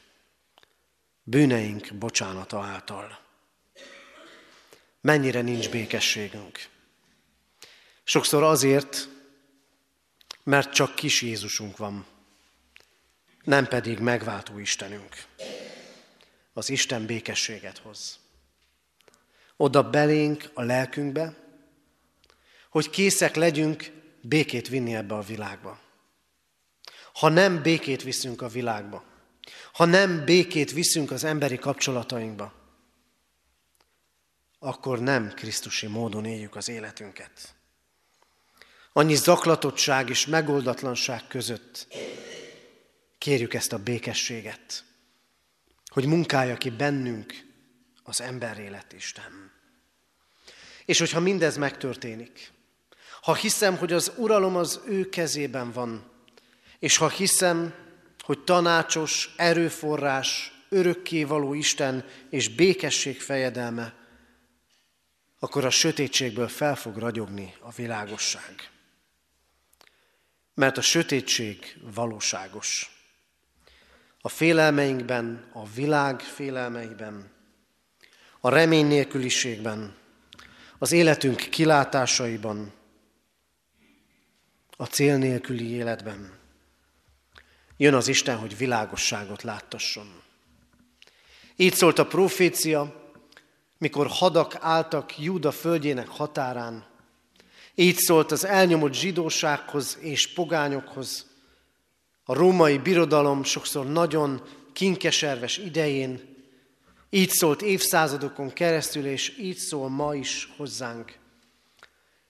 Bűneink 1.23 1.95
bocsánata 1.95 2.62
által. 2.62 3.19
Mennyire 5.01 5.40
nincs 5.40 5.71
békességünk. 5.71 6.69
Sokszor 8.05 8.43
azért, 8.43 9.09
mert 10.43 10.73
csak 10.73 10.95
kis 10.95 11.23
Jézusunk 11.23 11.77
van, 11.77 12.07
nem 13.43 13.67
pedig 13.67 13.99
megváltó 13.99 14.59
Istenünk. 14.59 15.25
Az 16.53 16.69
Isten 16.69 17.07
békességet 17.07 17.79
hoz. 17.79 18.24
Oda 19.57 19.90
belénk 19.90 20.51
a 20.55 20.62
lelkünkbe, 20.62 21.37
hogy 22.71 22.90
készek 22.90 23.35
legyünk 23.35 23.90
békét 24.21 24.69
vinni 24.69 24.95
ebbe 24.95 25.14
a 25.14 25.23
világba. 25.23 25.79
Ha 27.12 27.29
nem 27.29 27.62
békét 27.62 28.03
viszünk 28.03 28.43
a 28.43 28.49
világba, 28.49 29.05
ha 29.73 29.85
nem 29.85 30.25
békét 30.25 30.73
viszünk 30.73 31.11
az 31.11 31.25
emberi 31.25 31.57
kapcsolatainkba, 31.57 32.53
akkor 34.59 35.01
nem 35.01 35.33
Krisztusi 35.35 35.87
módon 35.87 36.25
éljük 36.25 36.57
az 36.57 36.69
életünket. 36.69 37.55
Annyi 38.93 39.14
zaklatottság 39.14 40.09
és 40.09 40.27
megoldatlanság 40.27 41.27
között 41.27 41.87
kérjük 43.19 43.55
ezt 43.55 43.73
a 43.73 43.83
békességet, 43.83 44.85
hogy 45.87 46.07
munkálja 46.07 46.57
ki 46.57 46.71
bennünk 46.71 47.54
az 48.05 48.23
élet 48.59 48.93
Isten. 48.93 49.53
És 50.85 50.99
hogyha 50.99 51.21
mindez 51.21 51.57
megtörténik, 51.57 52.53
ha 53.23 53.35
hiszem, 53.35 53.77
hogy 53.77 53.93
az 53.93 54.12
uralom 54.17 54.57
az 54.57 54.81
ő 54.87 55.09
kezében 55.09 55.73
van, 55.73 56.11
és 56.79 56.97
ha 56.97 57.09
hiszem, 57.09 57.75
hogy 58.21 58.45
tanácsos, 58.45 59.35
erőforrás, 59.37 60.53
örökkévaló 60.69 61.55
Isten 61.55 62.05
és 62.31 62.49
békesség 62.49 63.21
fejedelme, 63.21 63.95
akkor 65.38 65.64
a 65.64 65.71
sötétségből 65.71 66.49
fel 66.49 66.77
fog 66.77 66.97
ragyogni 66.97 67.55
a 67.61 67.71
világosság. 67.71 68.71
Mert 70.55 70.79
a 70.79 70.81
sötétség 70.81 71.77
valóságos. 71.95 72.90
A 74.21 74.29
félelmeinkben, 74.29 75.51
a 75.53 75.69
világ 75.69 76.21
félelmeiben, 76.21 77.34
a 78.44 78.48
remény 78.48 78.87
nélküliségben, 78.87 79.94
az 80.78 80.92
életünk 80.92 81.37
kilátásaiban, 81.37 82.72
a 84.76 84.85
cél 84.85 85.16
nélküli 85.16 85.70
életben. 85.70 86.33
Jön 87.76 87.94
az 87.94 88.09
Isten, 88.09 88.37
hogy 88.38 88.57
világosságot 88.57 89.42
láttasson. 89.42 90.22
Így 91.57 91.74
szólt 91.74 91.98
a 91.98 92.07
profécia, 92.07 93.12
mikor 93.78 94.07
hadak 94.07 94.57
álltak 94.61 95.18
Júda 95.18 95.50
földjének 95.50 96.09
határán. 96.09 96.87
Így 97.74 97.96
szólt 97.96 98.33
az 98.33 98.44
elnyomott 98.44 98.94
zsidósághoz 98.94 99.98
és 100.00 100.33
pogányokhoz. 100.33 101.26
A 102.24 102.35
római 102.35 102.78
birodalom 102.78 103.44
sokszor 103.44 103.87
nagyon 103.87 104.42
kinkeserves 104.72 105.59
idején, 105.59 106.34
így 107.14 107.31
szólt 107.31 107.62
évszázadokon 107.62 108.53
keresztül, 108.53 109.07
és 109.07 109.38
így 109.38 109.57
szól 109.57 109.88
ma 109.88 110.14
is 110.14 110.48
hozzánk. 110.57 111.18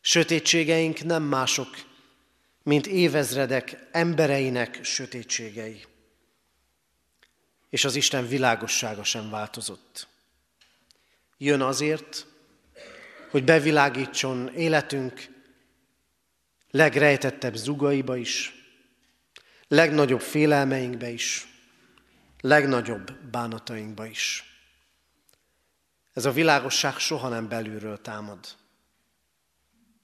Sötétségeink 0.00 1.04
nem 1.04 1.22
mások, 1.22 1.68
mint 2.62 2.86
évezredek 2.86 3.88
embereinek 3.92 4.84
sötétségei. 4.84 5.84
És 7.70 7.84
az 7.84 7.94
Isten 7.94 8.28
világossága 8.28 9.04
sem 9.04 9.30
változott. 9.30 10.06
Jön 11.38 11.60
azért, 11.60 12.26
hogy 13.30 13.44
bevilágítson 13.44 14.54
életünk 14.54 15.28
legrejtettebb 16.70 17.54
zugaiba 17.54 18.16
is, 18.16 18.54
legnagyobb 19.68 20.20
félelmeinkbe 20.20 21.08
is, 21.08 21.46
legnagyobb 22.40 23.12
bánatainkba 23.30 24.06
is. 24.06 24.53
Ez 26.14 26.24
a 26.24 26.32
világosság 26.32 26.96
soha 26.96 27.28
nem 27.28 27.48
belülről 27.48 28.00
támad. 28.00 28.46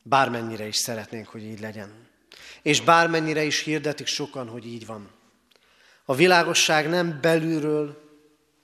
Bármennyire 0.02 0.66
is 0.66 0.76
szeretnénk, 0.76 1.28
hogy 1.28 1.42
így 1.42 1.60
legyen. 1.60 2.08
És 2.62 2.80
bármennyire 2.80 3.42
is 3.42 3.62
hirdetik 3.62 4.06
sokan, 4.06 4.48
hogy 4.48 4.66
így 4.66 4.86
van. 4.86 5.10
A 6.04 6.14
világosság 6.14 6.88
nem 6.88 7.20
belülről, 7.20 8.08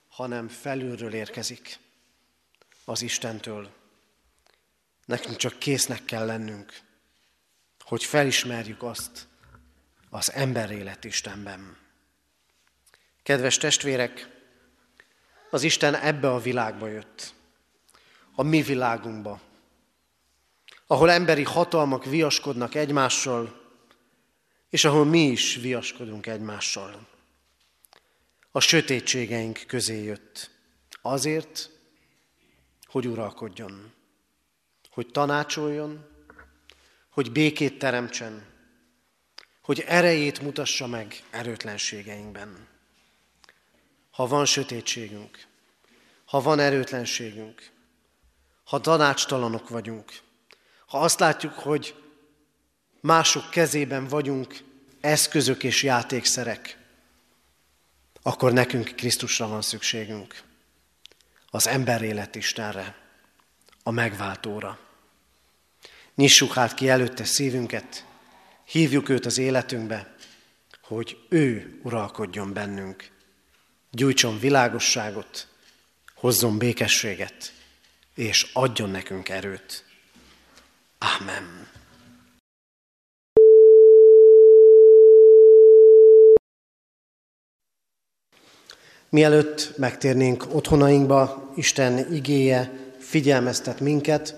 hanem 0.09 0.49
felülről 0.49 1.15
érkezik. 1.15 1.79
Az 2.85 3.03
Istentől. 3.03 3.71
Nekünk 5.05 5.37
csak 5.37 5.59
késznek 5.59 6.05
kell 6.05 6.27
lennünk, 6.27 6.81
hogy 7.81 8.05
felismerjük 8.05 8.83
azt 8.83 9.27
az 10.11 10.33
élet 10.71 11.05
Istenben. 11.05 11.77
Kedves 13.23 13.59
testvérek, 13.59 14.36
az 15.51 15.63
Isten 15.63 15.95
ebbe 15.95 16.33
a 16.33 16.39
világba 16.39 16.87
jött, 16.87 17.35
a 18.35 18.43
mi 18.43 18.63
világunkba, 18.63 19.41
ahol 20.87 21.11
emberi 21.11 21.43
hatalmak 21.43 22.05
viaskodnak 22.05 22.75
egymással, 22.75 23.65
és 24.71 24.85
ahol 24.85 25.05
mi 25.05 25.27
is 25.27 25.57
viaskodunk 25.57 26.27
egymással. 26.27 27.09
A 28.51 28.61
sötétségeink 28.61 29.65
közé 29.67 30.03
jött. 30.03 30.51
Azért, 31.03 31.71
hogy 32.87 33.07
uralkodjon, 33.07 33.93
hogy 34.91 35.07
tanácsoljon, 35.07 36.07
hogy 37.11 37.33
békét 37.33 37.79
teremtsen, 37.79 38.47
hogy 39.63 39.81
erejét 39.87 40.41
mutassa 40.41 40.87
meg 40.87 41.23
erőtlenségeinkben. 41.31 42.69
Ha 44.17 44.27
van 44.27 44.45
sötétségünk, 44.45 45.47
ha 46.25 46.41
van 46.41 46.59
erőtlenségünk, 46.59 47.71
ha 48.65 48.81
tanácstalanok 48.81 49.69
vagyunk, 49.69 50.13
ha 50.87 50.99
azt 50.99 51.21
látjuk, 51.21 51.53
hogy 51.53 51.95
mások 53.01 53.51
kezében 53.51 54.09
vagyunk 54.09 54.59
eszközök 55.01 55.65
és 55.65 55.83
játékszerek, 55.83 56.79
akkor 58.23 58.53
nekünk 58.53 58.93
Krisztusra 58.97 59.49
van 59.49 59.63
szükségünk, 59.63 60.43
az 61.51 61.67
ember 61.67 62.03
élet 62.03 62.35
Istenre, 62.35 62.97
a 63.83 63.91
megváltóra. 63.91 64.79
Nyissuk 66.15 66.53
hát 66.53 66.75
ki 66.75 66.89
előtte 66.89 67.25
szívünket, 67.25 68.07
hívjuk 68.65 69.09
őt 69.09 69.27
az 69.27 69.39
életünkbe, 69.39 70.15
hogy 70.83 71.19
ő 71.29 71.81
uralkodjon 71.83 72.53
bennünk, 72.53 73.15
gyújtson 73.97 74.39
világosságot, 74.39 75.47
hozzon 76.15 76.59
békességet, 76.59 77.53
és 78.15 78.51
adjon 78.53 78.91
nekünk 78.91 79.29
erőt. 79.29 79.85
Amen. 80.99 81.69
Mielőtt 89.09 89.77
megtérnénk 89.77 90.47
otthonainkba, 90.55 91.53
Isten 91.55 92.13
igéje 92.13 92.73
figyelmeztet 92.99 93.81
minket, 93.81 94.35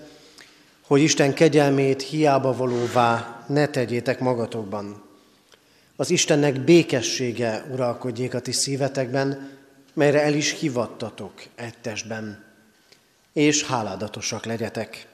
hogy 0.81 1.01
Isten 1.01 1.33
kegyelmét 1.33 2.01
hiába 2.01 2.53
valóvá 2.55 3.43
ne 3.47 3.67
tegyétek 3.67 4.19
magatokban. 4.19 5.08
Az 5.99 6.09
Istennek 6.09 6.59
békessége 6.59 7.65
uralkodjék 7.71 8.33
a 8.33 8.39
ti 8.39 8.51
szívetekben, 8.51 9.49
melyre 9.93 10.23
el 10.23 10.33
is 10.33 10.59
hivattatok 10.59 11.31
egy 11.55 11.75
és 13.33 13.65
háládatosak 13.65 14.45
legyetek. 14.45 15.07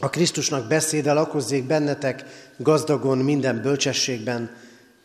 A 0.00 0.10
Krisztusnak 0.10 0.68
beszéde 0.68 1.12
lakozzék 1.12 1.64
bennetek 1.64 2.24
gazdagon 2.56 3.18
minden 3.18 3.62
bölcsességben, 3.62 4.56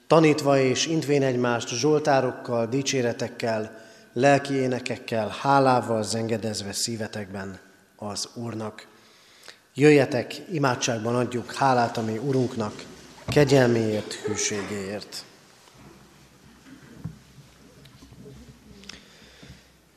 tanítva 0.07 0.59
és 0.59 0.85
intvén 0.85 1.23
egymást 1.23 1.69
zsoltárokkal, 1.69 2.67
dicséretekkel, 2.67 3.81
lelki 4.13 4.53
énekekkel, 4.53 5.35
hálával 5.41 6.03
zengedezve 6.03 6.73
szívetekben 6.73 7.59
az 7.95 8.29
Úrnak. 8.33 8.87
Jöjjetek, 9.73 10.35
imádságban 10.51 11.15
adjuk 11.15 11.53
hálát 11.53 11.97
a 11.97 12.01
mi 12.01 12.17
Urunknak, 12.17 12.73
kegyelméért, 13.29 14.13
hűségéért. 14.13 15.25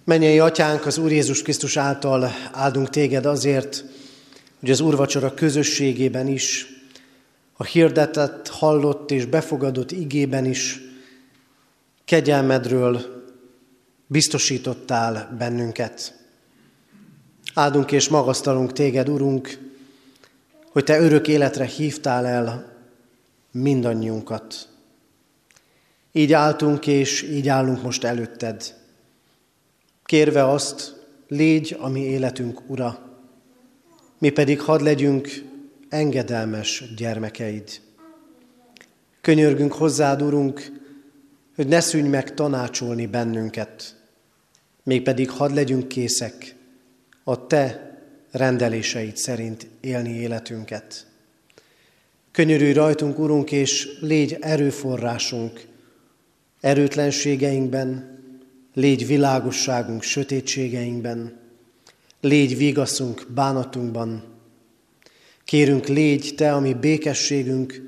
Mennyei 0.04 0.38
Atyánk, 0.38 0.86
az 0.86 0.98
Úr 0.98 1.10
Jézus 1.10 1.42
Krisztus 1.42 1.76
által 1.76 2.32
áldunk 2.52 2.90
téged 2.90 3.26
azért, 3.26 3.84
hogy 4.60 4.70
az 4.70 4.80
úrvacsora 4.80 5.34
közösségében 5.34 6.26
is 6.26 6.66
a 7.56 7.64
hirdetett, 7.64 8.48
hallott 8.48 9.10
és 9.10 9.24
befogadott 9.24 9.90
igében 9.90 10.44
is 10.44 10.80
kegyelmedről 12.04 13.24
biztosítottál 14.06 15.36
bennünket. 15.38 16.14
Áldunk 17.54 17.92
és 17.92 18.08
magasztalunk 18.08 18.72
téged, 18.72 19.08
Urunk, 19.08 19.58
hogy 20.70 20.84
te 20.84 21.00
örök 21.00 21.28
életre 21.28 21.64
hívtál 21.64 22.26
el 22.26 22.70
mindannyiunkat. 23.50 24.68
Így 26.12 26.32
álltunk 26.32 26.86
és 26.86 27.22
így 27.22 27.48
állunk 27.48 27.82
most 27.82 28.04
előtted. 28.04 28.74
Kérve 30.04 30.48
azt, 30.48 31.06
légy 31.28 31.76
a 31.80 31.88
mi 31.88 32.00
életünk 32.00 32.70
ura, 32.70 33.10
mi 34.18 34.30
pedig 34.30 34.60
hadd 34.60 34.82
legyünk 34.82 35.28
engedelmes 35.88 36.94
gyermekeid. 36.96 37.80
Könyörgünk 39.20 39.72
hozzád, 39.72 40.22
Urunk, 40.22 40.72
hogy 41.54 41.66
ne 41.66 41.80
szűnj 41.80 42.08
meg 42.08 42.34
tanácsolni 42.34 43.06
bennünket, 43.06 43.96
mégpedig 44.82 45.30
hadd 45.30 45.54
legyünk 45.54 45.88
készek 45.88 46.54
a 47.24 47.46
Te 47.46 47.94
rendeléseid 48.30 49.16
szerint 49.16 49.66
élni 49.80 50.10
életünket. 50.10 51.06
Könyörülj 52.32 52.72
rajtunk, 52.72 53.18
Urunk, 53.18 53.52
és 53.52 53.88
légy 54.00 54.36
erőforrásunk 54.40 55.66
erőtlenségeinkben, 56.60 58.18
légy 58.74 59.06
világosságunk 59.06 60.02
sötétségeinkben, 60.02 61.38
légy 62.20 62.56
vigaszunk 62.56 63.26
bánatunkban, 63.34 64.30
Kérünk, 65.50 65.86
légy 65.86 66.34
Te, 66.36 66.52
ami 66.52 66.74
békességünk, 66.74 67.82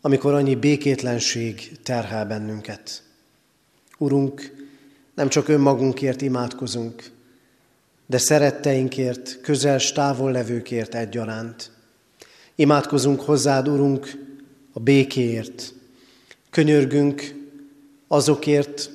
amikor 0.00 0.34
annyi 0.34 0.54
békétlenség 0.54 1.78
terhel 1.82 2.26
bennünket. 2.26 3.02
Urunk, 3.98 4.66
nem 5.14 5.28
csak 5.28 5.48
önmagunkért 5.48 6.22
imádkozunk, 6.22 7.10
de 8.06 8.18
szeretteinkért, 8.18 9.40
közel 9.40 9.78
távol 9.78 10.32
levőkért 10.32 10.94
egyaránt. 10.94 11.70
Imádkozunk 12.60 13.20
hozzád, 13.20 13.68
Urunk, 13.68 14.10
a 14.72 14.80
békéért. 14.80 15.74
Könyörgünk 16.50 17.34
azokért, 18.08 18.90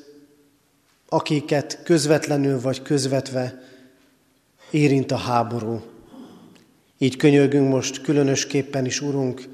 akiket 1.09 1.79
közvetlenül 1.83 2.61
vagy 2.61 2.81
közvetve 2.81 3.63
érint 4.71 5.11
a 5.11 5.15
háború, 5.15 5.81
így 6.97 7.15
könyörgünk 7.15 7.69
most 7.69 8.01
különösképpen 8.01 8.85
is, 8.85 9.01
Urunk, 9.01 9.47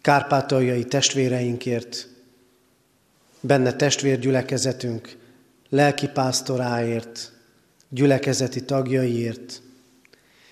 kárpátaljai 0.00 0.84
testvéreinkért, 0.84 2.08
benne 3.40 3.72
testvérgyülekezetünk, 3.72 5.16
lelkipásztoráért, 5.68 7.32
gyülekezeti 7.88 8.64
tagjaiért. 8.64 9.62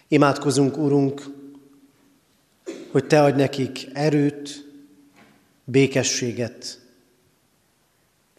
Imádkozunk, 0.08 0.76
Urunk, 0.76 1.36
hogy 2.90 3.06
Te 3.06 3.22
adj 3.22 3.36
nekik 3.36 3.88
erőt, 3.92 4.66
békességet, 5.64 6.80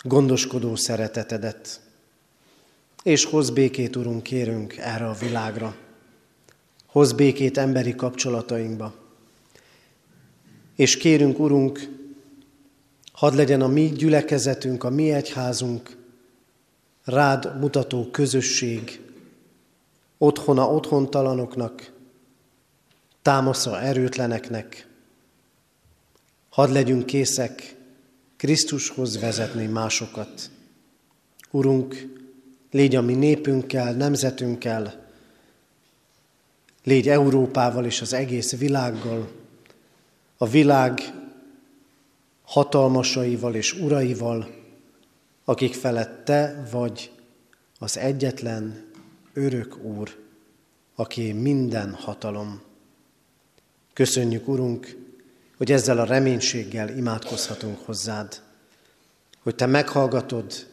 gondoskodó 0.04 0.76
szeretetedet, 0.76 1.82
és 3.04 3.26
hoz 3.26 3.50
békét, 3.50 3.96
Urunk, 3.96 4.24
kérünk 4.24 4.78
erre 4.78 5.08
a 5.08 5.14
világra. 5.14 5.76
Hoz 6.86 7.14
békét 7.14 7.58
emberi 7.58 7.96
kapcsolatainkba. 7.96 8.94
És 10.76 10.98
kérünk, 10.98 11.40
Urunk, 11.40 11.90
hadd 13.12 13.36
legyen 13.36 13.62
a 13.62 13.68
mi 13.68 13.90
gyülekezetünk, 13.90 14.84
a 14.84 14.90
mi 14.90 15.12
egyházunk, 15.12 15.98
rád 17.04 17.60
mutató 17.60 18.10
közösség, 18.12 19.02
otthona 20.18 20.74
otthontalanoknak, 20.74 21.92
támasza 23.22 23.82
erőtleneknek. 23.82 24.88
Hadd 26.50 26.72
legyünk 26.72 27.06
készek 27.06 27.76
Krisztushoz 28.38 29.20
vezetni 29.20 29.66
másokat. 29.66 30.50
Urunk, 31.52 32.08
légy 32.72 32.96
a 32.96 33.02
mi 33.02 33.14
népünkkel, 33.14 33.94
nemzetünkkel, 33.94 35.08
Légy 36.84 37.10
Európával 37.10 37.86
és 37.86 38.02
az 38.02 38.14
egész 38.14 38.58
világgal, 38.58 39.32
a 40.38 40.48
világ 40.48 41.14
hatalmasaival 42.44 43.56
és 43.56 43.74
uraival, 43.74 44.56
akik 45.46 45.74
felett 45.74 46.26
te 46.26 46.68
vagy 46.72 47.12
az 47.80 47.98
egyetlen 47.98 48.92
örök 49.34 49.78
Úr, 49.84 50.18
aki 50.96 51.32
minden 51.32 51.94
hatalom. 51.94 52.62
Köszönjük, 54.00 54.48
Urunk, 54.48 54.98
hogy 55.58 55.72
ezzel 55.72 55.98
a 55.98 56.04
reménységgel 56.04 56.98
imádkozhatunk 56.98 57.80
hozzád, 57.86 58.42
hogy 59.40 59.56
Te 59.56 59.66
meghallgatod 59.66 60.68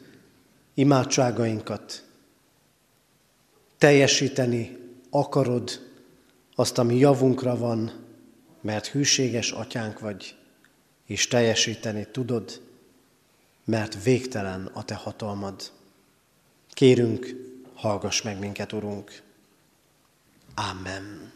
imádságainkat, 0.75 2.05
teljesíteni 3.79 4.79
akarod 5.11 5.71
azt, 6.55 6.79
ami 6.79 6.97
javunkra 6.97 7.57
van, 7.57 7.93
mert 8.61 8.87
hűséges 8.87 9.51
atyánk 9.51 9.99
vagy, 9.99 10.37
és 11.07 11.29
teljesíteni 11.29 12.07
tudod, 12.13 12.61
mert 13.65 14.03
végtelen 14.03 14.71
a 14.73 14.85
te 14.85 14.95
hatalmad. 14.95 15.73
Kérünk, 16.71 17.35
hallgass 17.75 18.23
meg 18.23 18.39
minket, 18.39 18.73
Urunk. 18.73 19.23
Amen. 20.55 21.36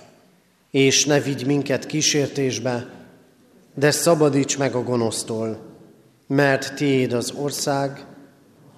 És 0.71 1.05
ne 1.05 1.19
vigy 1.19 1.45
minket 1.45 1.85
kísértésbe, 1.85 2.89
de 3.75 3.91
szabadíts 3.91 4.57
meg 4.57 4.75
a 4.75 4.83
gonosztól, 4.83 5.59
mert 6.27 6.75
tiéd 6.75 7.13
az 7.13 7.31
ország, 7.31 8.05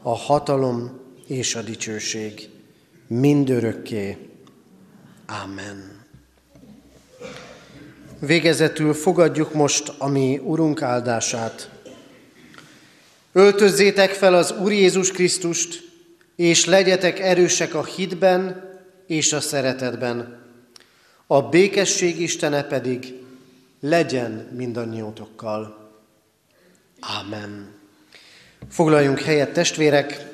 a 0.02 0.16
hatalom 0.16 1.00
és 1.28 1.56
a 1.56 1.62
dicsőség 1.62 2.50
mindörökké. 3.08 4.18
Amen. 5.44 6.06
Végezetül 8.20 8.94
fogadjuk 8.94 9.54
most 9.54 9.94
a 9.98 10.08
mi 10.08 10.38
Urunk 10.44 10.82
áldását. 10.82 11.70
Öltözzétek 13.32 14.12
fel 14.12 14.34
az 14.34 14.54
Úr 14.62 14.72
Jézus 14.72 15.12
Krisztust, 15.12 15.92
és 16.36 16.66
legyetek 16.66 17.20
erősek 17.20 17.76
a 17.76 17.84
hitben 17.84 18.70
és 19.08 19.34
a 19.34 19.40
szeretetben. 19.40 20.43
A 21.28 21.42
békesség 21.42 22.20
Istene 22.20 22.64
pedig 22.64 23.14
legyen 23.80 24.50
mindannyiótokkal. 24.56 25.92
Amen. 27.00 27.72
Foglaljunk 28.70 29.20
helyet, 29.20 29.54
testvérek! 29.54 30.32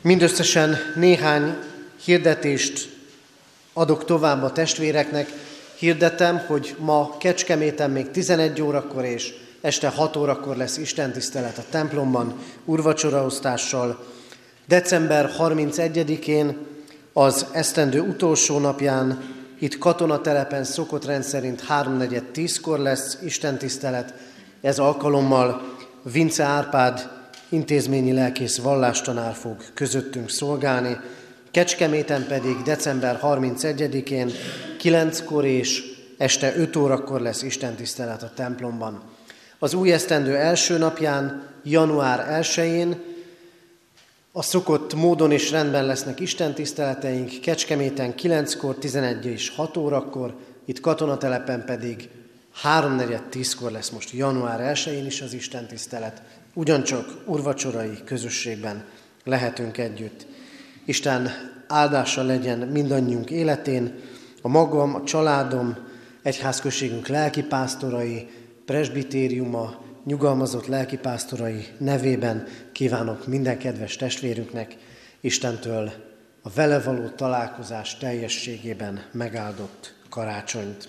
Mindösszesen 0.00 0.76
néhány 0.94 1.56
hirdetést 2.04 2.96
adok 3.72 4.04
tovább 4.04 4.42
a 4.42 4.52
testvéreknek. 4.52 5.32
Hirdetem, 5.78 6.38
hogy 6.38 6.76
ma 6.78 7.16
Kecskeméten 7.18 7.90
még 7.90 8.10
11 8.10 8.62
órakor 8.62 9.04
és 9.04 9.34
este 9.60 9.88
6 9.88 10.16
órakor 10.16 10.56
lesz 10.56 10.76
istentisztelet 10.76 11.58
a 11.58 11.64
templomban, 11.70 12.38
urvacsoraosztással. 12.64 14.04
December 14.66 15.30
31-én 15.38 16.56
az 17.18 17.46
esztendő 17.52 18.00
utolsó 18.00 18.58
napján 18.58 19.34
itt 19.58 19.78
katonatelepen 19.78 20.64
szokott 20.64 21.04
rendszerint 21.04 21.64
3.4.10-kor 21.68 22.78
lesz 22.78 23.18
istentisztelet. 23.22 24.14
Ez 24.60 24.78
alkalommal 24.78 25.76
Vince 26.02 26.44
Árpád 26.44 27.10
intézményi 27.48 28.12
lelkész 28.12 28.58
vallástanár 28.58 29.34
fog 29.34 29.56
közöttünk 29.74 30.30
szolgálni, 30.30 30.96
Kecskeméten 31.50 32.26
pedig 32.26 32.62
december 32.62 33.20
31-én 33.22 34.30
9-kor 34.82 35.44
és 35.44 35.82
este 36.16 36.56
5 36.56 36.76
órakor 36.76 37.20
lesz 37.20 37.42
istentisztelet 37.42 38.22
a 38.22 38.30
templomban. 38.34 39.02
Az 39.58 39.74
új 39.74 39.92
esztendő 39.92 40.36
első 40.36 40.78
napján, 40.78 41.42
január 41.62 42.42
1-én 42.42 43.15
a 44.36 44.42
szokott 44.42 44.94
módon 44.94 45.32
és 45.32 45.50
rendben 45.50 45.86
lesznek 45.86 46.20
istentiszteleteink, 46.20 47.40
Kecskeméten 47.40 48.14
9-kor, 48.16 48.74
11 48.74 49.26
és 49.26 49.48
6 49.48 49.76
órakor, 49.76 50.34
itt 50.64 50.80
katonatelepen 50.80 51.64
pedig 51.64 52.08
3-4-10-kor 52.62 53.70
lesz 53.70 53.90
most 53.90 54.10
január 54.10 54.74
1-én 54.74 55.06
is 55.06 55.20
az 55.20 55.32
istentisztelet. 55.32 56.22
Ugyancsak 56.54 57.22
urvacsorai 57.26 57.98
közösségben 58.04 58.84
lehetünk 59.24 59.78
együtt. 59.78 60.26
Isten 60.84 61.30
áldása 61.68 62.22
legyen 62.22 62.58
mindannyiunk 62.58 63.30
életén, 63.30 63.94
a 64.42 64.48
magam, 64.48 64.94
a 64.94 65.02
családom, 65.02 65.76
egyházközségünk 66.22 67.06
lelkipásztorai, 67.06 68.28
presbitériuma, 68.64 69.84
nyugalmazott 70.06 70.66
lelkipásztorai 70.66 71.66
nevében 71.78 72.46
kívánok 72.72 73.26
minden 73.26 73.58
kedves 73.58 73.96
testvérünknek 73.96 74.76
Istentől 75.20 75.92
a 76.42 76.50
vele 76.54 76.80
való 76.80 77.08
találkozás 77.08 77.96
teljességében 77.96 79.04
megáldott 79.12 79.94
karácsonyt. 80.08 80.88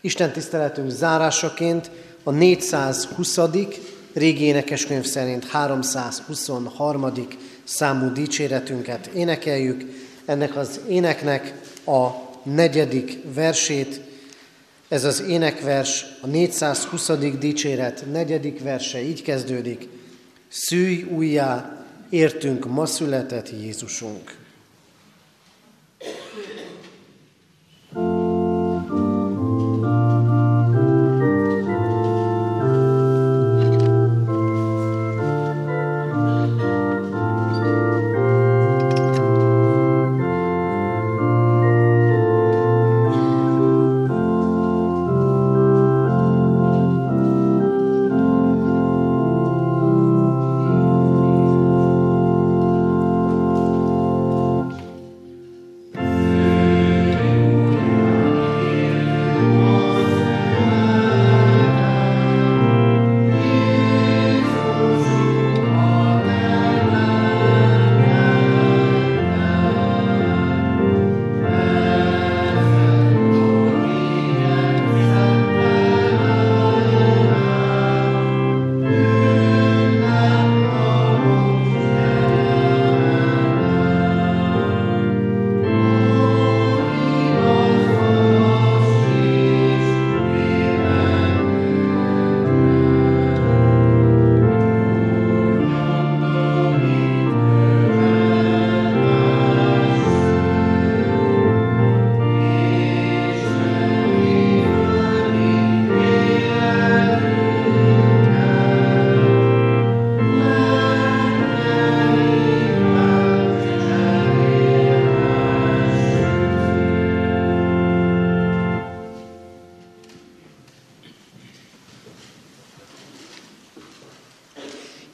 Isten 0.00 0.32
tiszteletünk 0.32 0.90
zárásaként 0.90 1.90
a 2.22 2.30
420. 2.30 3.38
régi 4.12 4.44
énekeskönyv 4.44 5.04
szerint 5.04 5.44
323 5.46 7.12
számú 7.64 8.12
dicséretünket 8.12 9.06
énekeljük. 9.06 9.84
Ennek 10.24 10.56
az 10.56 10.80
éneknek 10.88 11.54
a 11.86 12.08
negyedik 12.42 13.18
versét, 13.34 14.00
ez 14.90 15.04
az 15.04 15.20
énekvers, 15.20 16.04
a 16.20 16.26
420. 16.26 17.10
dicséret 17.38 18.04
negyedik 18.12 18.62
verse 18.62 19.02
így 19.02 19.22
kezdődik. 19.22 19.88
Szűj 20.48 21.02
újjá, 21.02 21.84
értünk 22.08 22.66
ma 22.66 22.86
született 22.86 23.50
Jézusunk. 23.50 24.36